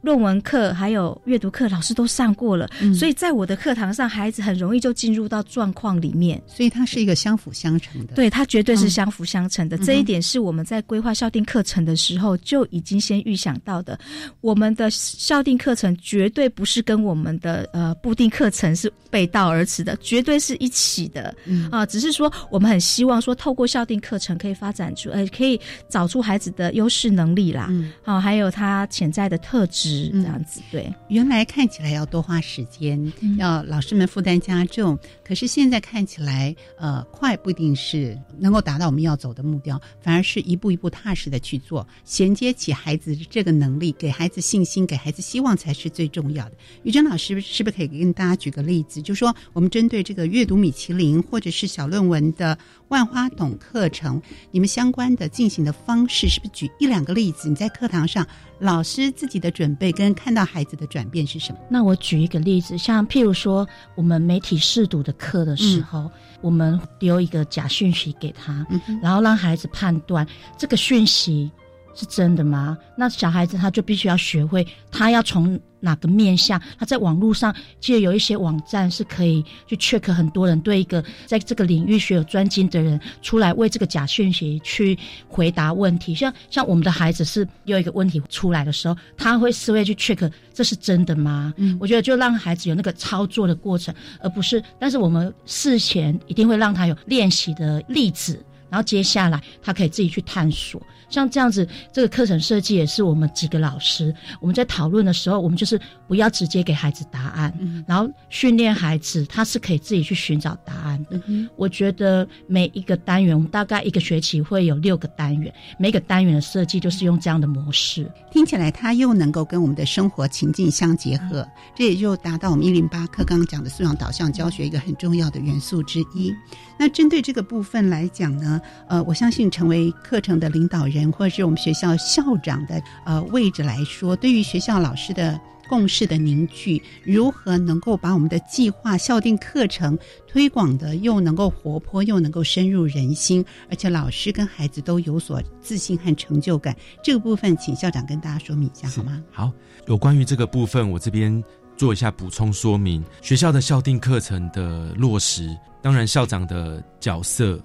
[0.00, 6.40] 论文课还有阅读课，老师都上过了，所以在我的课堂上，孩子很容易就进入到状况里面。
[6.46, 9.76] 所以它是一个相辅相成的，对，它绝对是相辅相成的。
[9.78, 13.98] 这一点是我们在规划校定课程的时候就已经先预想到的。
[14.40, 21.34] 我们的校定课程绝对不是跟我们的呃固定课程是背道而驰的，绝对是一起的。
[21.70, 25.60] 啊，只是说我们很希望说，透过校定课程可以发展出，呃，可以
[25.90, 27.70] 找出孩子的优势能力啦，
[28.02, 29.89] 好，还有他潜在的特质。
[30.12, 46.52] 这样子对，原来看起来要多花时间，要老师们负担加重，可是现在看起来，呃，快不一定是能够达到我们要走的目标，反而是一步一步踏实的去做，衔接起孩子这个能力，给孩子信心，给孩子希望才是最重要的。
[46.82, 52.56] 于珍老师是不是可以跟大家举个例子，就说我们针对这个阅读米其林或者是小论文的
[52.88, 57.48] 万花筒课程，你们相关的进行的方式，是不是举一两个例子？
[57.48, 58.26] 你在课堂上。
[58.60, 61.58] 老师自己的准备跟看到孩子的转变是什么？
[61.68, 63.66] 那我举一个例子，像譬如说，
[63.96, 66.08] 我们媒体试读的课的时候，
[66.40, 68.66] 我们丢一个假讯息给他，
[69.02, 70.24] 然后让孩子判断
[70.56, 71.50] 这个讯息。
[71.92, 72.78] 是真的吗？
[72.96, 76.60] 那小孩子他就必须要学会，他要从哪个面向？
[76.78, 86.14] 他在网络上其实有一些网站是可以去 check 很多人对一个在这个领域学有专精的人出来为这个假讯息去回答问题。
[86.14, 91.52] 像像我们的孩子是有一个问题出来的时候，他会思维去 check 这是真的吗？
[91.56, 94.62] 嗯，我觉得就让孩子有那个操作的过程，而不是。
[94.78, 98.42] 但是我们事前一定会让他有练习的例子。
[98.68, 100.80] 然后接下来，他可以自己去探索。
[101.10, 107.52] 像这样子，这个课程设计也是我们几个老师我们在讨论的时候，我们就是不要直接给孩子答案，
[107.86, 111.20] 然后训练孩子他是可以自己去寻找答案的。
[111.56, 118.10] 我觉得每一个单元，我们大概一个学期会有六个单元，每个单元的设计就是用这样的模式。
[118.30, 126.32] 听起来，它又能够跟我们的生活情境相结合，这也就达到我们一零八课刚刚讲的素养导向教学一个很重要的元素之一。
[126.78, 128.60] 那针对这个部分来讲呢？
[128.88, 139.96] 呃，我相信成为课程的领导人，或者是我们学校校长的呃位置来说，对于学校老师的共识的凝聚，如何能够把我们的计划校定课程
[140.26, 146.74] 推广的又能够活泼，又能够深入人心，而且老师跟孩子都有所自信和成就感，
[147.04, 149.22] 这个部分请校长跟大家说明一下好吗？
[149.30, 149.52] 好，
[149.86, 151.42] 有关于这个部分，我这边
[151.76, 153.04] 做一下补充说明。
[153.22, 157.60] 学校的校定课程的落实，当然校长的角色。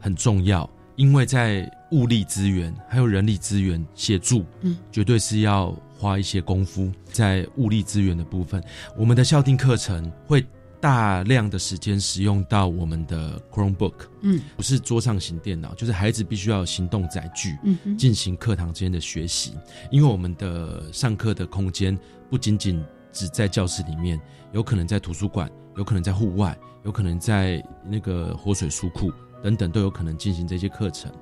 [0.00, 8.62] 很重要，因为在物力资源还有人力资源协助，嗯，绝对是要花一些功夫在物力资源的部分。
[8.96, 10.44] 我们的校定课程会
[10.80, 19.54] 大量的时间使用到我们的 Chromebook，嗯，不是桌上型电脑，就是孩子必须要有行动载具，嗯哼进行课堂之间的学习。
[19.90, 24.20] 因为我们的上课的空间不仅仅只在教室里面，
[24.52, 29.10] 有可能在图书馆，有可能在户外，有可能在那个活水书库
[29.44, 31.12] 等等，都有可能进行这些课程。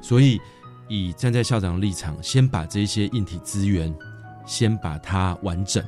[0.00, 0.40] 所以，
[0.88, 3.94] 以站在校长的立场，先把这些硬体资源，
[4.46, 5.84] 先把它完整，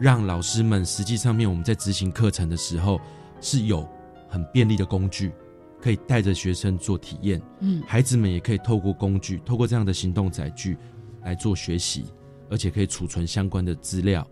[0.00, 2.98] 让老师们实际上面我们在执行课程的时候
[3.42, 3.86] 是有
[4.30, 5.30] 很便利的工具，
[5.82, 7.40] 可以带着学生做体验。
[7.60, 10.78] 嗯孩子们也可以透过工具，透过这样的行动载具
[11.22, 12.06] 来做学习，
[12.48, 14.26] 而且可以储存相关的资料。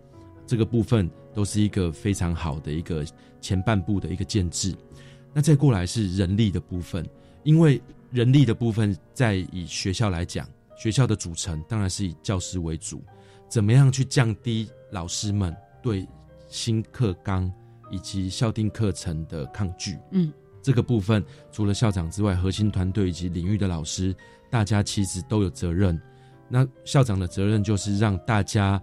[0.46, 3.05] 这个部分都是一个非常好的一个
[3.40, 4.74] 前半部的一个建制。
[5.35, 7.05] 那再过来是人力的部分，
[7.43, 7.82] 因为
[8.12, 13.03] 人力的部分在以学校来讲，学校的组成当然是以教师为主，
[13.49, 16.07] 怎么样去降低老师们对
[16.47, 17.53] 新课纲
[17.91, 19.99] 以及校定课程的抗拒？
[20.12, 20.32] 嗯，
[20.62, 24.14] 这个部分除了校长之外，核心团队以及领域的老师，
[24.49, 26.01] 大家其实都有责任。
[26.49, 28.80] 那校长的责任就是让大家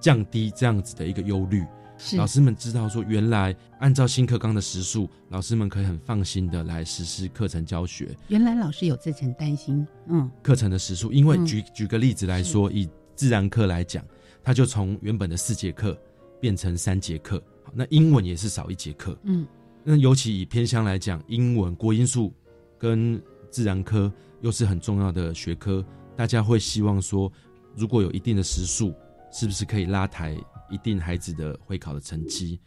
[0.00, 1.64] 降低这样子的一个忧虑。
[1.98, 8.16] 是老师们知道说，原来按照新课纲的时数，老师们可以很放心的来实施课程教学。
[8.28, 14.04] 原来老师有这层担心，嗯，课程的时数，因为嗯举、举个例子来说，以自然课来讲，
[14.42, 15.98] 它就从原本的四节课
[16.40, 17.42] 变成三节课。
[17.64, 19.18] 好，那英文也是少一节课。
[19.24, 19.44] 嗯，
[19.82, 22.32] 那尤其以偏乡来讲，英文、国英数
[22.78, 23.20] 跟
[23.50, 25.84] 自然科又是很重要的学科，
[26.16, 27.30] 大家会希望说，
[27.74, 28.94] 如果有一定的时数，
[29.32, 30.36] 是不是可以拉抬
[30.70, 32.58] 一定孩子的会考的成绩？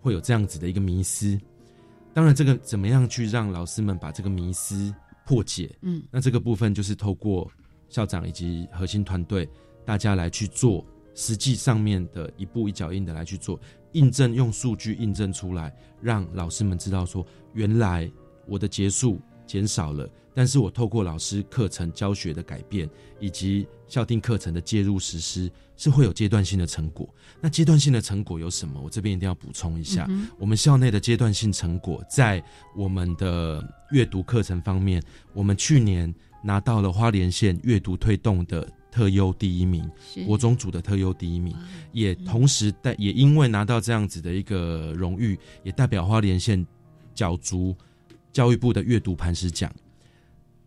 [0.00, 1.38] 会有这样子的一个迷思。
[2.14, 4.94] 当然，这个怎么样去让老师们把这个迷思
[5.26, 5.76] 破解？
[5.82, 7.50] 嗯，那这个部分就是透过
[7.88, 9.48] 校长以及核心团队，
[9.84, 10.84] 大家来去做
[11.14, 13.60] 实际上面的一步一脚印的来去做
[13.92, 18.10] 印证，用数据印证出来，让老师们知道说，原来
[18.46, 22.88] 我的结束减少了，但是我透过老师课程教学的改变，
[23.18, 27.08] 以及校定课程的介入实施，是会有阶段性的成果。
[27.40, 28.78] 那阶段性的成果有什么？
[28.80, 32.44] 我这边一定要补充一下，嗯我们校内的阶段性成果，在
[32.76, 39.90] 我们的阅读课程方面，我们去年拿到了花莲县阅读推动的特优第一名，
[40.26, 41.56] 国中组的特优第一名，
[41.92, 46.64] 也同时代也因为拿到这样子的一个荣誉，也代表花莲县
[47.14, 47.74] 角逐
[48.32, 49.72] 教育部的阅读磐石奖。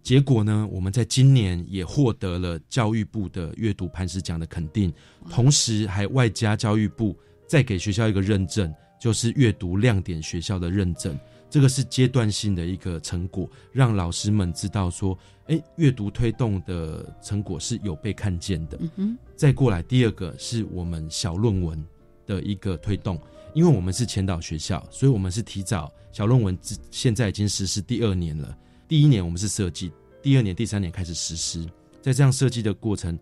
[0.03, 4.91] 结果呢，我们在今年也获得了教育部的阅读磐石奖的肯定，
[5.29, 7.15] 同时还外加教育部
[7.47, 11.15] 再给学校一个认证，就是阅读亮点学校的认证。
[11.51, 15.15] 这个是阶段性的一个成果，让老师们知道说，
[15.47, 18.77] 哎，阅读推动的成果是有被看见的。
[18.79, 21.85] 嗯哼，再过来第二个是我们小论文
[22.25, 23.21] 的一个推动，
[23.53, 28.57] 因为我们是前导学校，所以我们是提早小论文之现在已经实施第二年了。
[28.87, 29.91] 第一年我们是设计，
[30.21, 31.65] 第二年、第三年开始实施。
[32.01, 33.17] 在这样设计的过程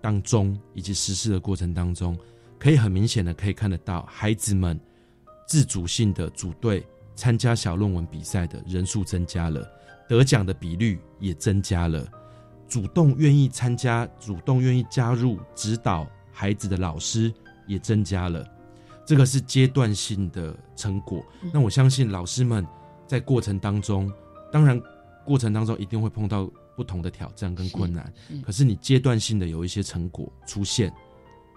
[0.00, 2.16] 当中，以及实施的过程当中，
[2.58, 4.78] 可以很明显的可以看得到，孩子们
[5.46, 9.68] 自主性的组队参加小论文比赛的人数增加了，
[10.08, 12.08] 得奖的比率也增加了。
[12.68, 17.32] 主动愿意参加、主动愿意加入指导孩子的老师
[17.66, 18.48] 也增加了，
[19.06, 21.24] 这个是阶段性的成果。
[21.54, 22.66] 那我相信老师们
[23.06, 24.12] 在过程当中，
[24.52, 24.80] 当然
[25.24, 28.12] 过程当中一定会碰到不同的挑战跟困难，
[28.44, 30.92] 可是你阶段性的有一些成果出现，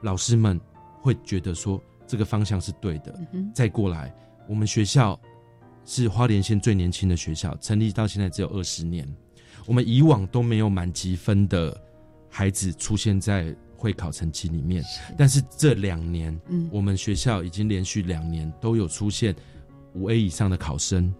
[0.04, 0.62] 老师们
[1.02, 3.14] 会觉得说这个方向是对的。
[3.34, 4.16] 嗯再过来，
[4.48, 5.20] 我们学校
[5.86, 9.08] 是花莲县最年轻的学校，成立到现在只有二十年。
[9.66, 11.76] 我们以往都没有满级分的
[12.30, 14.84] 孩子出现在会考成绩里面，
[15.18, 19.34] 但是这两年，嗯我们学校已经连续两年都有出现
[19.94, 21.14] 五 A 以上的考生，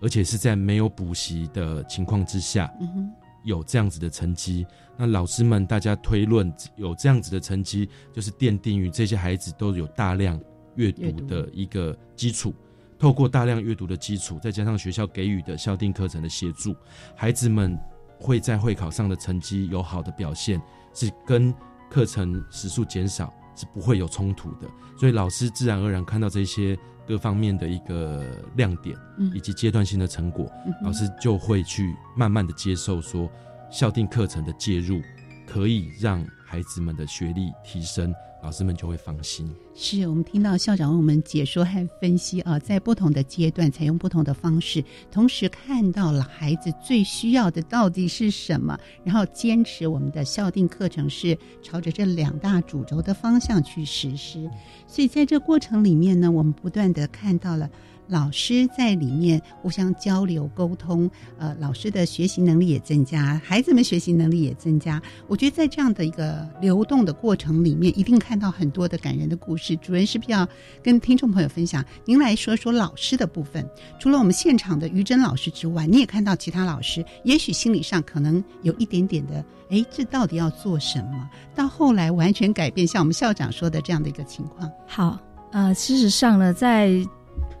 [0.00, 3.10] 而且是在没有补习的情况之下，嗯哼，
[3.42, 4.64] 有这样子的成绩。
[4.96, 10.40] 那老师们大家推论有这样子的成绩，就是奠定于这些孩子都有大量
[10.76, 12.54] 阅读的一个基础。
[12.96, 16.74] 透过大量阅读的基础，再加上学校给予的校定课程的协助，
[17.16, 17.76] 孩子们
[18.20, 20.62] 会在会考上的成绩有好的表现，
[20.94, 21.52] 是跟
[21.94, 24.68] 课程时数减少是不会有冲突的。
[24.98, 26.76] 所以老师自然而然看到这些
[27.06, 28.24] 各方面的一个
[28.56, 33.30] 亮点，嗯以及阶段性的成果，嗯老师就会去慢慢的接受说，
[33.70, 35.00] 校定课程的介入
[35.46, 39.52] 可以让孩孩子们的学历提升，老师们就会放心。
[39.74, 54.48] 是我们听到校长为我们解说和分析啊，在不同的阶段采用不同的方式，同时看到了孩子最需要的到底是什么，然后坚持我们的校定课程是朝着这两大主轴的方向去实施。
[54.86, 57.68] 所以在这过程里面呢，我们不断的看到了。
[58.06, 65.00] 老师在里面互相交流沟通，呃，老师的学习能力也增加，孩子们学习能力也增加。
[65.26, 69.74] 我觉得在这样的一个流动的过程里面，一定看到很多的感人的故事。
[69.76, 70.46] 主任是不是要
[70.82, 71.84] 跟听众朋友分享？
[72.04, 73.68] 您来说说老师的部分。
[73.98, 81.30] 除了我们现场的于真老师之外，你也看到其他老师，也许心理上可能有一点点的，哎，这到底要做什么？
[81.54, 84.70] 到后来完全改变，像我们校长说的这样的一个情况。
[84.86, 85.18] 好，
[85.52, 86.90] 呃，事实上呢，在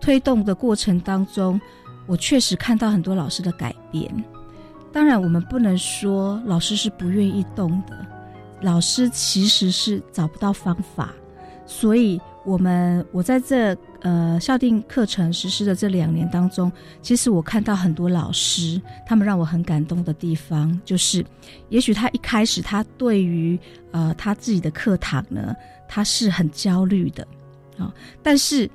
[0.04, 1.58] 推动的过程当中，
[2.06, 4.14] 我确实看到很多老师的改变。
[4.92, 8.06] 当然，我们不能说老师是不愿意动的，
[8.60, 11.14] 老师其实是找不到方法。
[11.64, 21.24] 所以，我们我在这呃校定课程实施的这两年当中，其实我看到很多老师，他们让我很感动的地方，就是
[21.70, 23.58] 也许他一开始他对于
[23.90, 25.56] 呃他自己的课堂呢，
[25.88, 27.26] 他是很焦虑的
[27.78, 27.90] 啊，
[28.22, 28.70] 但是。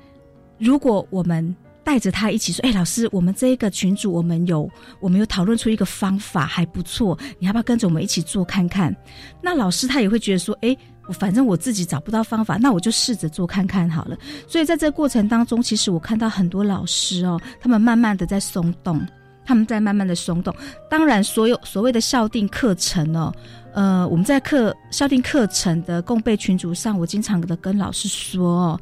[0.60, 8.94] 如果我们带着他一起说：“哎，老师，我们这一个群组，我们有我们有讨论出一个方法，还不错，你要不要跟着我们一起做看看？”
[9.42, 10.76] 那老师他也会觉得说：“哎，
[11.08, 19.00] 我反正我自己找不到方法，那我就试着做看看好了。”所以在这个过程当中，其实我看到很多老师哦，他们慢慢的在松动，
[19.46, 20.54] 他们在慢慢的松动。
[20.90, 23.32] 当然，所有所谓的校定课程哦，
[23.72, 28.78] 呃，我们在课校定课程的共备群组上，我经常的跟老师说。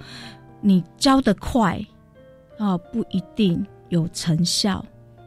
[0.61, 1.81] 你教的快，
[2.59, 4.85] 啊，不一定有成效。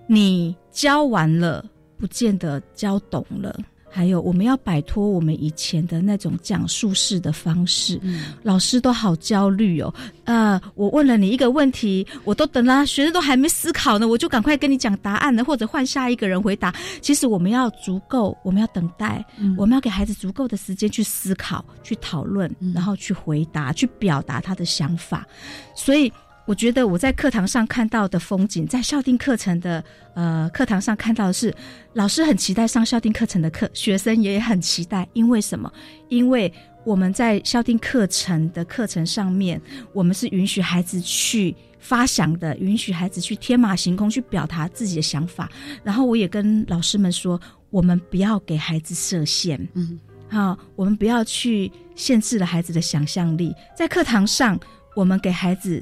[0.08, 1.66] 你教完了，
[1.98, 3.56] 不见得教懂了。
[3.92, 8.00] 还有，我们要摆脱我们以前的那种讲述式的方式。
[8.42, 9.94] 老师都好焦虑哦。
[10.24, 16.74] 呃，我问了你一个问题，我都等了，学生都还没思考呢，我就赶快跟你讲答案了，或者换下一个人回答。
[17.02, 19.24] 其实我们要足够，我们要等待，
[19.58, 25.28] 我们要给孩子足够的时间去思考、去讨论，然后去回答、去表达他的想法。
[25.76, 26.12] 所以。
[26.46, 29.84] 我觉得我在课堂上看到的风景，在校定课程的
[30.16, 31.54] 呃课堂上看到的是，
[31.94, 35.08] 老师很期待上校定课程的课，学生也很期待。
[35.14, 35.72] 因为什么？
[36.10, 36.52] 因为
[36.84, 39.62] 我们在校定课程的课程上面，
[39.94, 45.50] 我们是允许孩子去发想的，允许孩子去天马行空去表达自己的想法。
[45.84, 47.40] 然后我也跟老师们说，
[47.70, 53.56] 我们不要给孩子设限，嗯，好，我们不要去限制了孩子的想象力。
[53.78, 54.60] 在课堂上，
[54.96, 55.82] 我们给孩子。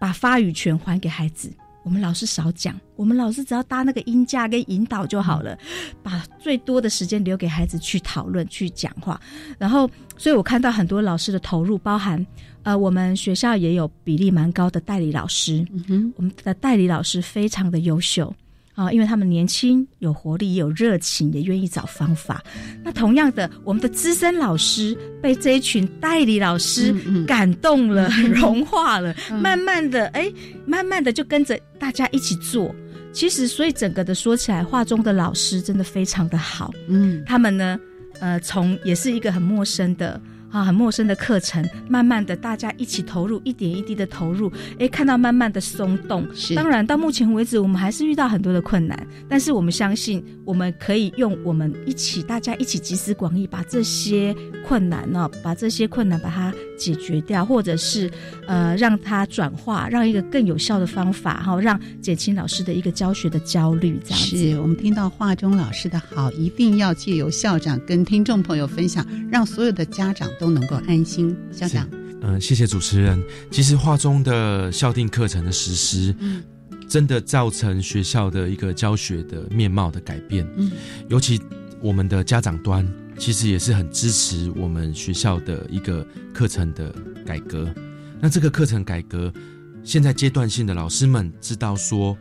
[0.00, 1.52] 把发语权还给孩子，
[1.84, 5.56] 我们老师少讲，我们老师只要搭那个音架跟引导就好了，
[6.02, 9.20] 把最多的时间留给孩子去讨论、去讲话。
[9.58, 12.26] 然后，所以我看到很多老师的投入，包含
[12.62, 15.66] 呃，我们学校也有比例蛮高的代理老师，
[16.16, 18.34] 我们的代理老师非常的优秀。
[18.80, 22.42] 啊，因为他们年轻、有活力、有热情，也愿意找方法。
[22.82, 26.94] 那同样的，我们的资深老师被这一群代理老师
[27.26, 30.32] 感动了、 融化了，慢慢的，哎，
[30.64, 32.74] 慢慢的就跟着大家一起做。
[33.12, 36.72] 其实，所以整个的说起来，画中的老师真的非常的好。
[36.88, 37.78] 嗯，他们呢，
[38.18, 40.18] 呃，从也是一个很陌生的。
[40.50, 46.26] 啊，很陌生的课程，慢慢的大家一起投入，一点一滴的投入，哎，看到慢慢的松动。
[46.34, 54.34] 是，当然到目前为止，我们还是遇到很多的困难，但是我们相信，我们可以用我们一起，大家一起集思广益，把这些
[54.66, 58.10] 困难呢，把这些困难把它解决掉，或者是
[58.46, 64.00] 呃，让它转化，让一个更有效的方法，哈，让减轻老师的一个教学的焦虑。
[64.02, 70.28] 这样是我们听到画中老师的好，一定要借由校长跟听众朋友分享，让所有的家长。
[70.40, 71.36] 都能够安心。
[71.52, 71.86] 校长，
[72.22, 73.20] 嗯，谢谢主持人。
[73.50, 76.42] 其实画中的校定课程的实施，嗯，
[76.88, 80.48] 真的造成学校的一个教学的面貌的改变。
[80.56, 80.70] 嗯，
[81.08, 81.38] 尤其
[81.82, 82.86] 我们的家长端，
[83.20, 86.90] 其实也是很支持我们学校的一个课程的
[87.26, 87.72] 改革。
[88.18, 89.30] 那这个课程改革，
[89.84, 92.16] 现在阶段性的老师们知道说，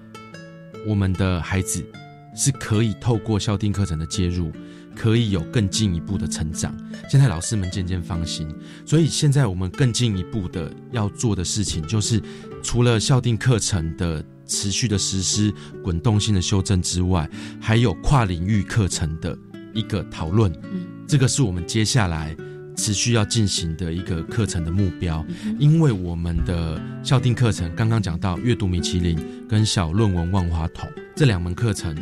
[0.86, 1.82] 我们的孩子
[2.36, 4.52] 是可以透过校定课程的介入。
[4.96, 6.76] 可以有更进一步的成长，
[7.10, 8.54] 现在老师们渐渐放心，
[8.86, 12.22] 所以现在我们更进一步的要做的事情，就是
[12.62, 17.30] 除了校定课程的持续的实施、滚动性的修正之外，
[17.62, 19.38] 还有跨领域课程的
[19.74, 20.52] 一个讨论。
[20.72, 22.36] 嗯，这个是我们接下来
[22.76, 25.26] 持续要进行的一个课程的目标。
[25.58, 31.96] 因为我们的校定课程刚刚讲到阅读米其林跟小论文万花筒这两门课程，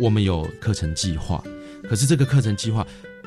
[0.00, 1.42] 我们有课程计划。
[1.88, 2.84] 可是这个课程计划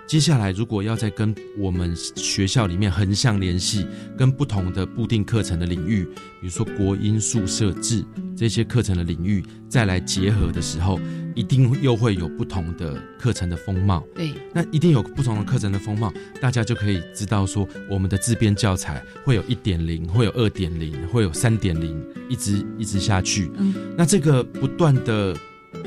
[0.09, 3.85] 接下来如果要再跟我们学校里面横向联系，
[4.17, 6.03] 跟不同的固定课程的领域，
[6.41, 8.03] 比如说国音、宿舍制
[8.35, 10.99] 这些课程的领域，再来结合的时候，
[11.35, 14.03] 一定又会有不同的课程的风貌。
[14.15, 23.51] 对，那一定有不同的课程的风貌，大家就可以知道说，我们的自编教材会有一点零，会有二点零，会有三点零，一直一直下去。
[23.59, 25.37] 嗯，那这个不断的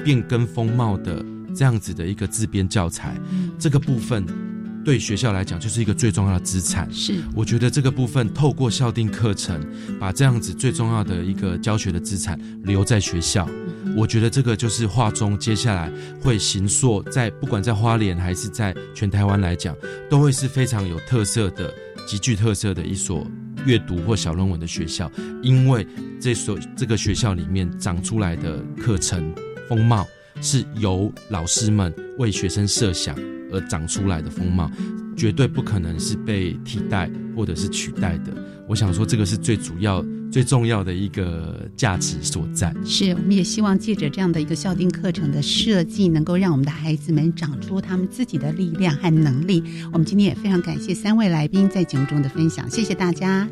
[0.04, 1.26] 变更风貌的。
[1.54, 3.16] 这样子的一个自编教材，
[3.58, 4.24] 这个部分
[4.84, 6.92] 对学校来讲就是一个最重要的资产。
[6.92, 9.64] 是，我觉得这个部分透过校定课程，
[10.00, 13.48] 把这样子最重要的一个教学的资产留在学校，
[13.96, 19.76] 我觉得这个就是画中接下来会行硕在不管在花莲还是在全台湾来讲，
[20.10, 21.72] 都会是非常有特色的、
[22.06, 23.24] 极具特色的一所
[23.64, 25.08] 阅读或小论文的学校，
[25.42, 25.86] 因为
[26.20, 29.32] 这所这个学校里面长出来的课程
[29.68, 30.04] 风貌。
[30.42, 33.16] 是由老师们为学生设想
[33.50, 34.70] 而长出来的风貌，
[35.16, 38.32] 绝对不可能是被替代或者是取代的。
[38.68, 42.74] 我想说，这个是最主要、最重要的一个价值所在。
[42.84, 49.62] 是，我们也希望借着这样的一个校定课程的设计，能够让我们的孩子们长出他们自己的力量和能力。
[49.92, 53.46] 我们今天也非常感谢三位来宾在节目中的分享，谢谢大家。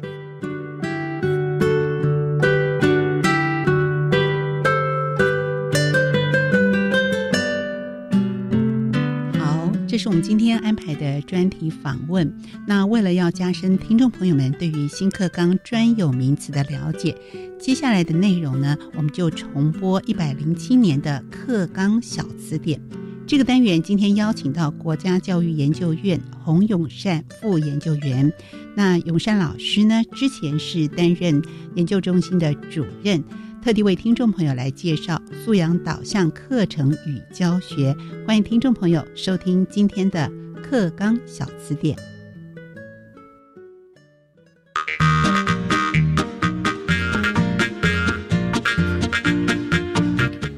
[10.01, 12.34] 是我们今天安排的专题访问。
[12.66, 17.14] 那为了要加深听众朋友们对于新课纲专有名词的了解，
[17.59, 22.80] 接下来的内容呢，我们就重播一百零七年的课纲小词典。
[23.26, 28.32] 这个单元今天邀请到国家教育研究院洪永善副研究员。
[28.74, 31.42] 那永善老师呢，之前是担任
[31.74, 33.22] 研究中心的主任。
[33.62, 37.94] 特地为听众朋友来介绍素养导向课程与教学，
[38.26, 40.30] 欢迎听众朋友收听今天的
[40.62, 41.94] 课纲小词典。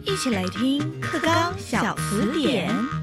[0.05, 3.02] 一起来听课纲小词典。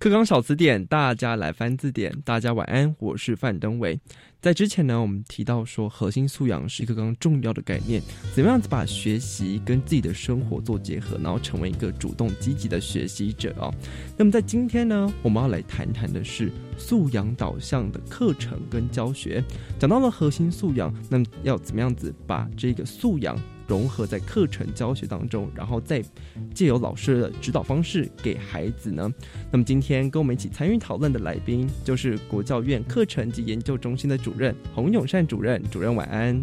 [0.00, 2.10] 课纲小词典，大家来翻字典。
[2.24, 4.00] 大家晚安，我是范登伟。
[4.40, 8.00] 在之前呢，我们提到说，核心素养是一个更重要的概念，
[8.34, 13.70] 怎么样子把学习跟自己的生活做结合，然后成为一个主动积极的学习者哦。
[14.16, 19.44] 那么在今天呢，我们要来谈谈的是素养导向的课程跟教学。
[19.78, 23.38] 讲到了核心素养，那么要怎么样子把这个素养？
[23.70, 26.02] 融合在课程教学当中，然后再
[26.52, 29.08] 借由老师的指导方式给孩子呢。
[29.52, 35.62] 那么今天跟我们一起参与讨论的来宾，就是国教院课程及研究中心的主任洪永善主任。
[35.70, 36.36] 主任晚安，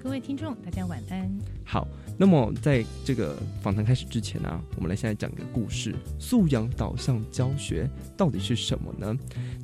[0.00, 1.28] 各位听众大家晚安。
[1.64, 1.88] 好。
[2.20, 9.16] 那么，在这个访谈开始之前呢，我们来现在讲个故事：素养导向教学到底是什么呢？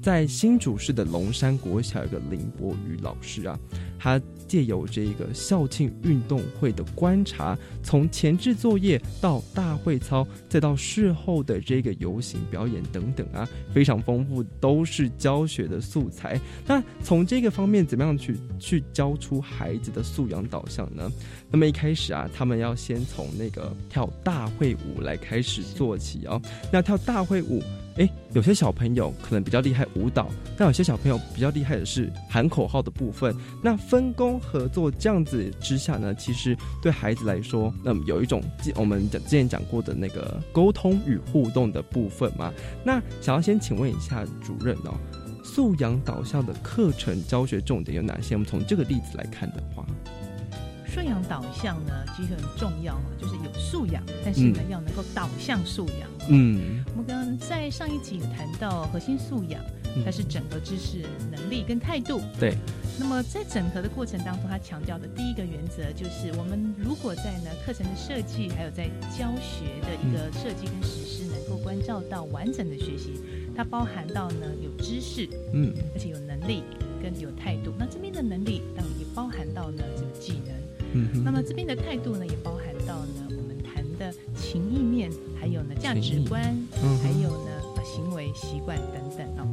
[0.05, 3.59] 在新竹市的龙山国小，有个林博宇老师啊，
[3.99, 16.39] 他借由这个校庆运动会的观察，从前置作业到大会操，再到事后的这个游行表演等等啊，非常丰富，都是教学的素材。
[16.67, 21.11] 那从这个方面，怎么样去去教出孩子的素养导向呢？
[21.51, 26.39] 那么一开始啊，他他们要先从那个跳大会舞来开始做起哦。
[26.71, 27.63] 那跳大会舞，
[27.97, 33.35] 哎，有些小朋友可能比较厉害舞蹈，但有些小朋友比较厉害的是喊口号的部分。
[33.63, 38.43] 那分工合作这样子之下呢，其实对孩子来说，那么有一种
[38.75, 42.53] 我们讲之前讲过的那个沟通与互动的部分嘛。
[42.85, 44.95] 那想要先请问一下主任哦，
[45.45, 48.35] 素养导向的课程教学重点有哪些？
[48.35, 49.87] 我们从这个例子来看的话。
[50.95, 56.09] 素养导向呢，其实很重要嘛，就是有素养，但是呢，要能够导向素养。
[56.29, 59.61] 嗯，我们刚刚在上一集有谈到核心素养，
[60.05, 62.21] 它是整合知识、能力跟态度。
[62.39, 62.57] 对。
[62.97, 73.21] 那么在整合的过程当中，他强调的第一个原则就是，我们如果在呢课程的设计，还有在教学的一个设计跟实施，能够关照到完整的学习，
[73.57, 76.63] 它包含到呢有知识，嗯，而且有能力
[77.03, 77.75] 跟有态度。
[77.77, 79.83] 那这边的能力当然也包含到呢
[81.25, 86.43] 那么这边的态度呢，也包含到呢我们谈的情意面，还有呢价值观，
[87.03, 87.51] 还有呢
[87.85, 89.49] 行为习惯等等啊哦。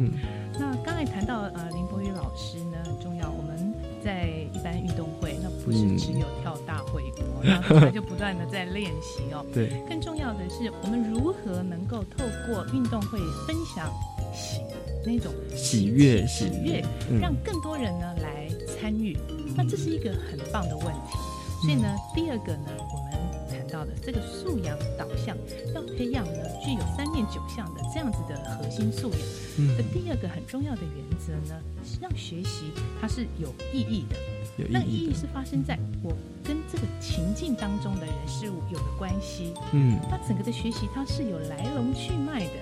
[0.60, 3.74] 那刚才谈到呃林博宇老师呢很重要，我们
[4.04, 9.46] 在一般运动会，那不是只有跳大会舞，然后他就不断的在练习哦。
[9.54, 13.92] 对，更重要的是我们如何能够透过运动会分享
[14.34, 14.62] 喜
[15.06, 16.84] 那种喜悦喜悦，
[17.20, 19.18] 让更多人呢来参与。
[19.56, 21.18] 那这是一个很棒的问题。
[21.62, 23.12] 所以呢，第二个呢，我们
[23.50, 25.36] 谈到到的，这个素养导向
[25.74, 29.20] 要培养呢具有三面九项的这样子的核心素养。
[29.58, 34.16] 嗯的第二个很重要的原则呢，是让学习它是有意义的。
[34.58, 39.54] 有意义那意义是发生在我跟这个情境当中的人事物有的关系。
[39.72, 42.54] 嗯那整个的学习它是有来龙去脉的，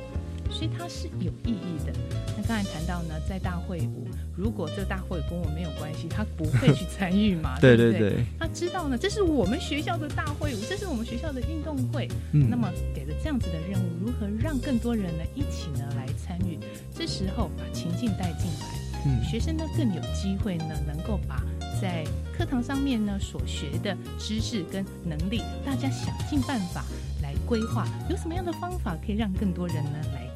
[0.50, 1.94] 所以它是有意义的。
[2.38, 7.60] 那刚才谈到呢，在大会舞，如果这个大会跟我没有关系，他不会去参与嘛？
[7.60, 12.08] 对 对不对对他知道呢，这是我们学校的大会舞，这是我们学校的运动会。
[12.32, 16.58] 嗯那么给了这样子的任务，如何让更多人呢一起呢来参与？
[16.96, 21.44] 这时候把情境带进来，嗯学生呢更有机会呢能够把
[21.82, 22.04] 在
[22.38, 26.84] 课堂上面呢所学的知识跟能力，大家想尽办法
[27.22, 30.29] 来规划，有什么样的方法可以让更多人呢来？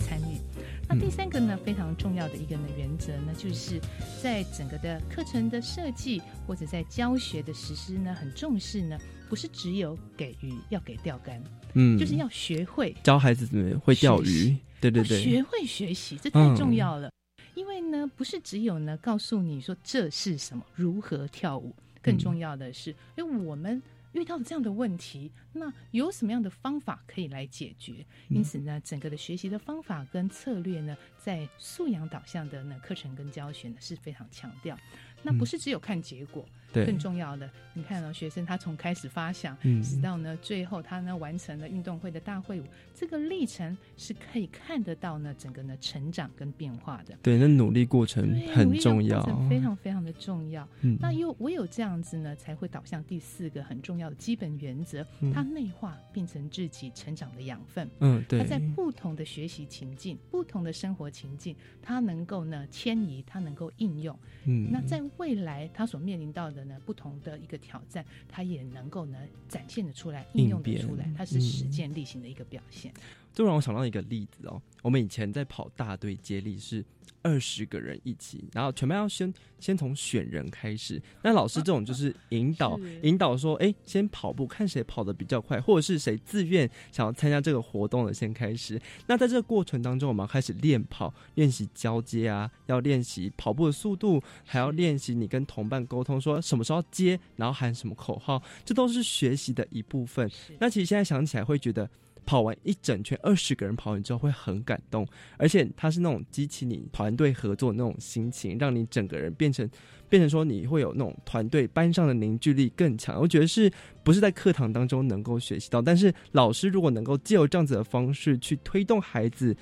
[0.89, 3.79] 那第三个呢，非常重要的一个呢原则呢，就是
[4.21, 8.97] 在整个的课程的设计或者在教学的实施呢，很重视呢，
[9.29, 11.41] 不是只有给鱼，要给钓竿，
[11.73, 11.97] 嗯。
[11.97, 17.09] 就是要学会教孩子怎么会钓鱼，对对对，学会学习，这太重要了。
[17.55, 23.81] 因为呢，不是只有呢告诉你说这是什么，如何跳舞，更重要的是，因为我们
[24.13, 28.05] 遇到这样的问题，那有什么样的方法可以来解决？
[28.29, 34.77] 因此呢，整个的学习的方法跟策略呢，在素养导向的呢课程跟教学呢是非常强调。
[35.25, 42.65] 那不是只有看结果，对更重要的，你看哦，学生他从开始发想，嗯直到呢最后他呢完成了运动会的大会舞，
[43.03, 47.13] 这个历程是可以看得到呢整个呢成长跟变化的。
[47.21, 50.65] 对，那努力过程很重要，非常非常的重要。
[50.83, 57.89] 嗯那又唯有这样子呢，才会导向第四个很重要的基本原则，嗯它内化变成自己成长的养分。
[57.99, 64.17] 嗯对它在不同的学习情境、不同的生活情境，它能够呢迁移，它能够应用。
[64.45, 69.17] 嗯那在未来它所面临到的呢不同的一个挑战，它也能够呢
[69.49, 72.92] 展现的出来、应用的出来，它是实践力行的一个表现。
[73.33, 76.85] 就让我想到一个例子哦，我们以前在跑大队接力是
[77.23, 81.01] 二十个人一起，然后全班要先先从选人开始。
[81.23, 88.79] 那老师这种就是引导、 是引导说，哎，先跑步，看谁跑得比较快，或者是谁自愿想要参加这个活动的先开始。
[89.07, 100.29] 那在这个过程当中，我们要开始练跑，练习交接啊，要练习跑步的速度，还要练习你跟同伴沟通，说什么时候接，然后喊什么口号，这都是学习的一部分。
[100.59, 101.89] 那其实现在想起来会觉得。
[102.25, 105.07] 跑完一整圈，二十个人跑完之后会很感动，
[105.37, 109.69] 而且它是那种激起你团队合作那种心情，让你整个人变成
[110.09, 113.19] 变成说你会有那种团队班上的凝聚力更强。
[113.19, 113.71] 我觉得是
[114.03, 119.55] 不是在课堂当中能够学习到，但是老师如果能够借由这样子的方式去推动孩子。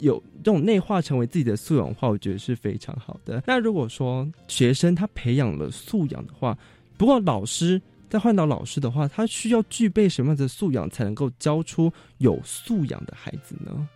[0.00, 3.42] 有这种内化成为自己的素养的话，我觉得是非常好的。
[3.46, 6.54] 那如果说学生他培养了素养的话，
[6.98, 13.88] 不过老师再换到老师的话，他需要具备什么样的素养才能够教出有素养的孩子呢？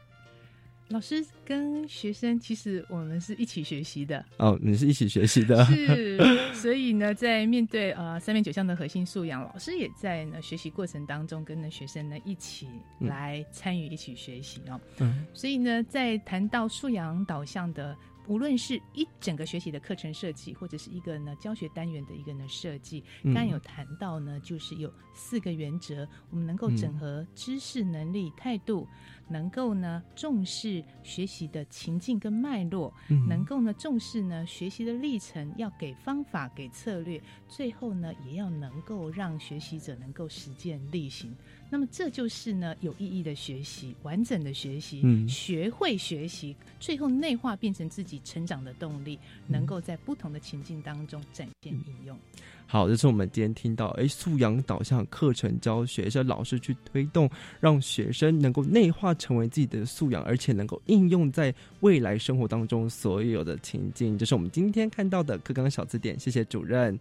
[0.89, 4.25] 老师跟学生其实我们是一起学习的。
[4.39, 6.19] 哦，你是一起学习的，是，
[6.53, 12.67] 所以呢，在面对呃三面九项的核心素养，老师也在呢学习过程当中跟呢学生呢一起
[12.99, 14.81] 来参与，一起学习哦。
[14.99, 17.97] 嗯，所以呢，在谈到素养导向的。
[18.31, 28.87] 无论是一整个学习的课程设计，或者是一个呢教学单元的一个呢设计，嗯刚刚有谈到呢，就是有四个原则，我们能够整合知识、能力、态度，
[29.31, 41.35] 能够呢重视学习的情境跟脉络，嗯能够呢重视呢学习的历程，要给方法、给策略，最后呢也要能够让学习者能够实践力行。
[41.73, 52.19] 那么这就是呢有意义的学习，完整的学习，嗯学会学习，最后内化变成自己成长的动力，能够在不同的情境当中展现应用。
[52.73, 64.17] 好，这是我们今天听到，哎，素养导向课程教学生老师去推动，让学生能够内化成为自己的素养，而且能够应用在未来生活当中所有的情境。
[64.17, 66.97] 这是我们今天看到的课纲小字典，谢谢主任。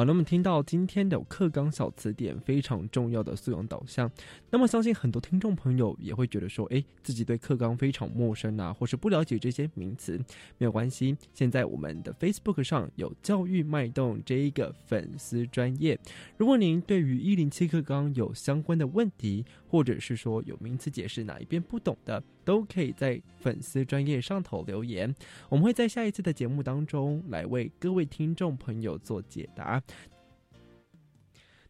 [0.00, 4.10] 好，那么听到今天的课纲小词典非常重要的素养导向，
[4.48, 10.16] 那么相信很多听众朋友也会觉得说，诶，自己对课纲非常陌生啊，或是不了解这些名词，
[10.56, 11.14] 没有关系。
[11.34, 15.98] 现在我们的 Facebook 上有教育脉动这一个粉丝专业，
[16.38, 25.14] 如果您对于一零七课纲有相关的问题，或者是说有名词解释哪一边不懂的，都可以在粉丝专业上头留言，
[25.48, 29.82] 我们会在下一次的节目当中来为各位听众朋友做解答。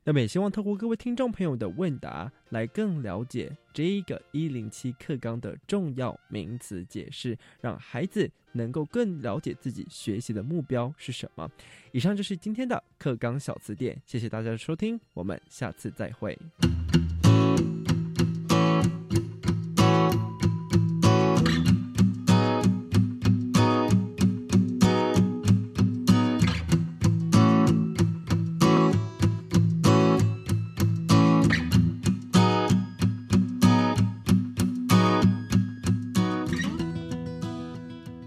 [0.02, 11.48] 那么也希望透过各位听众朋友的问答，来更了解这一个一零七课纲的重要名词解释，让孩子能够更了解自己学习的目标是什么。
[11.92, 16.36] 以上就是今天的课纲小词典，谢谢大家的收听，我们下次再会。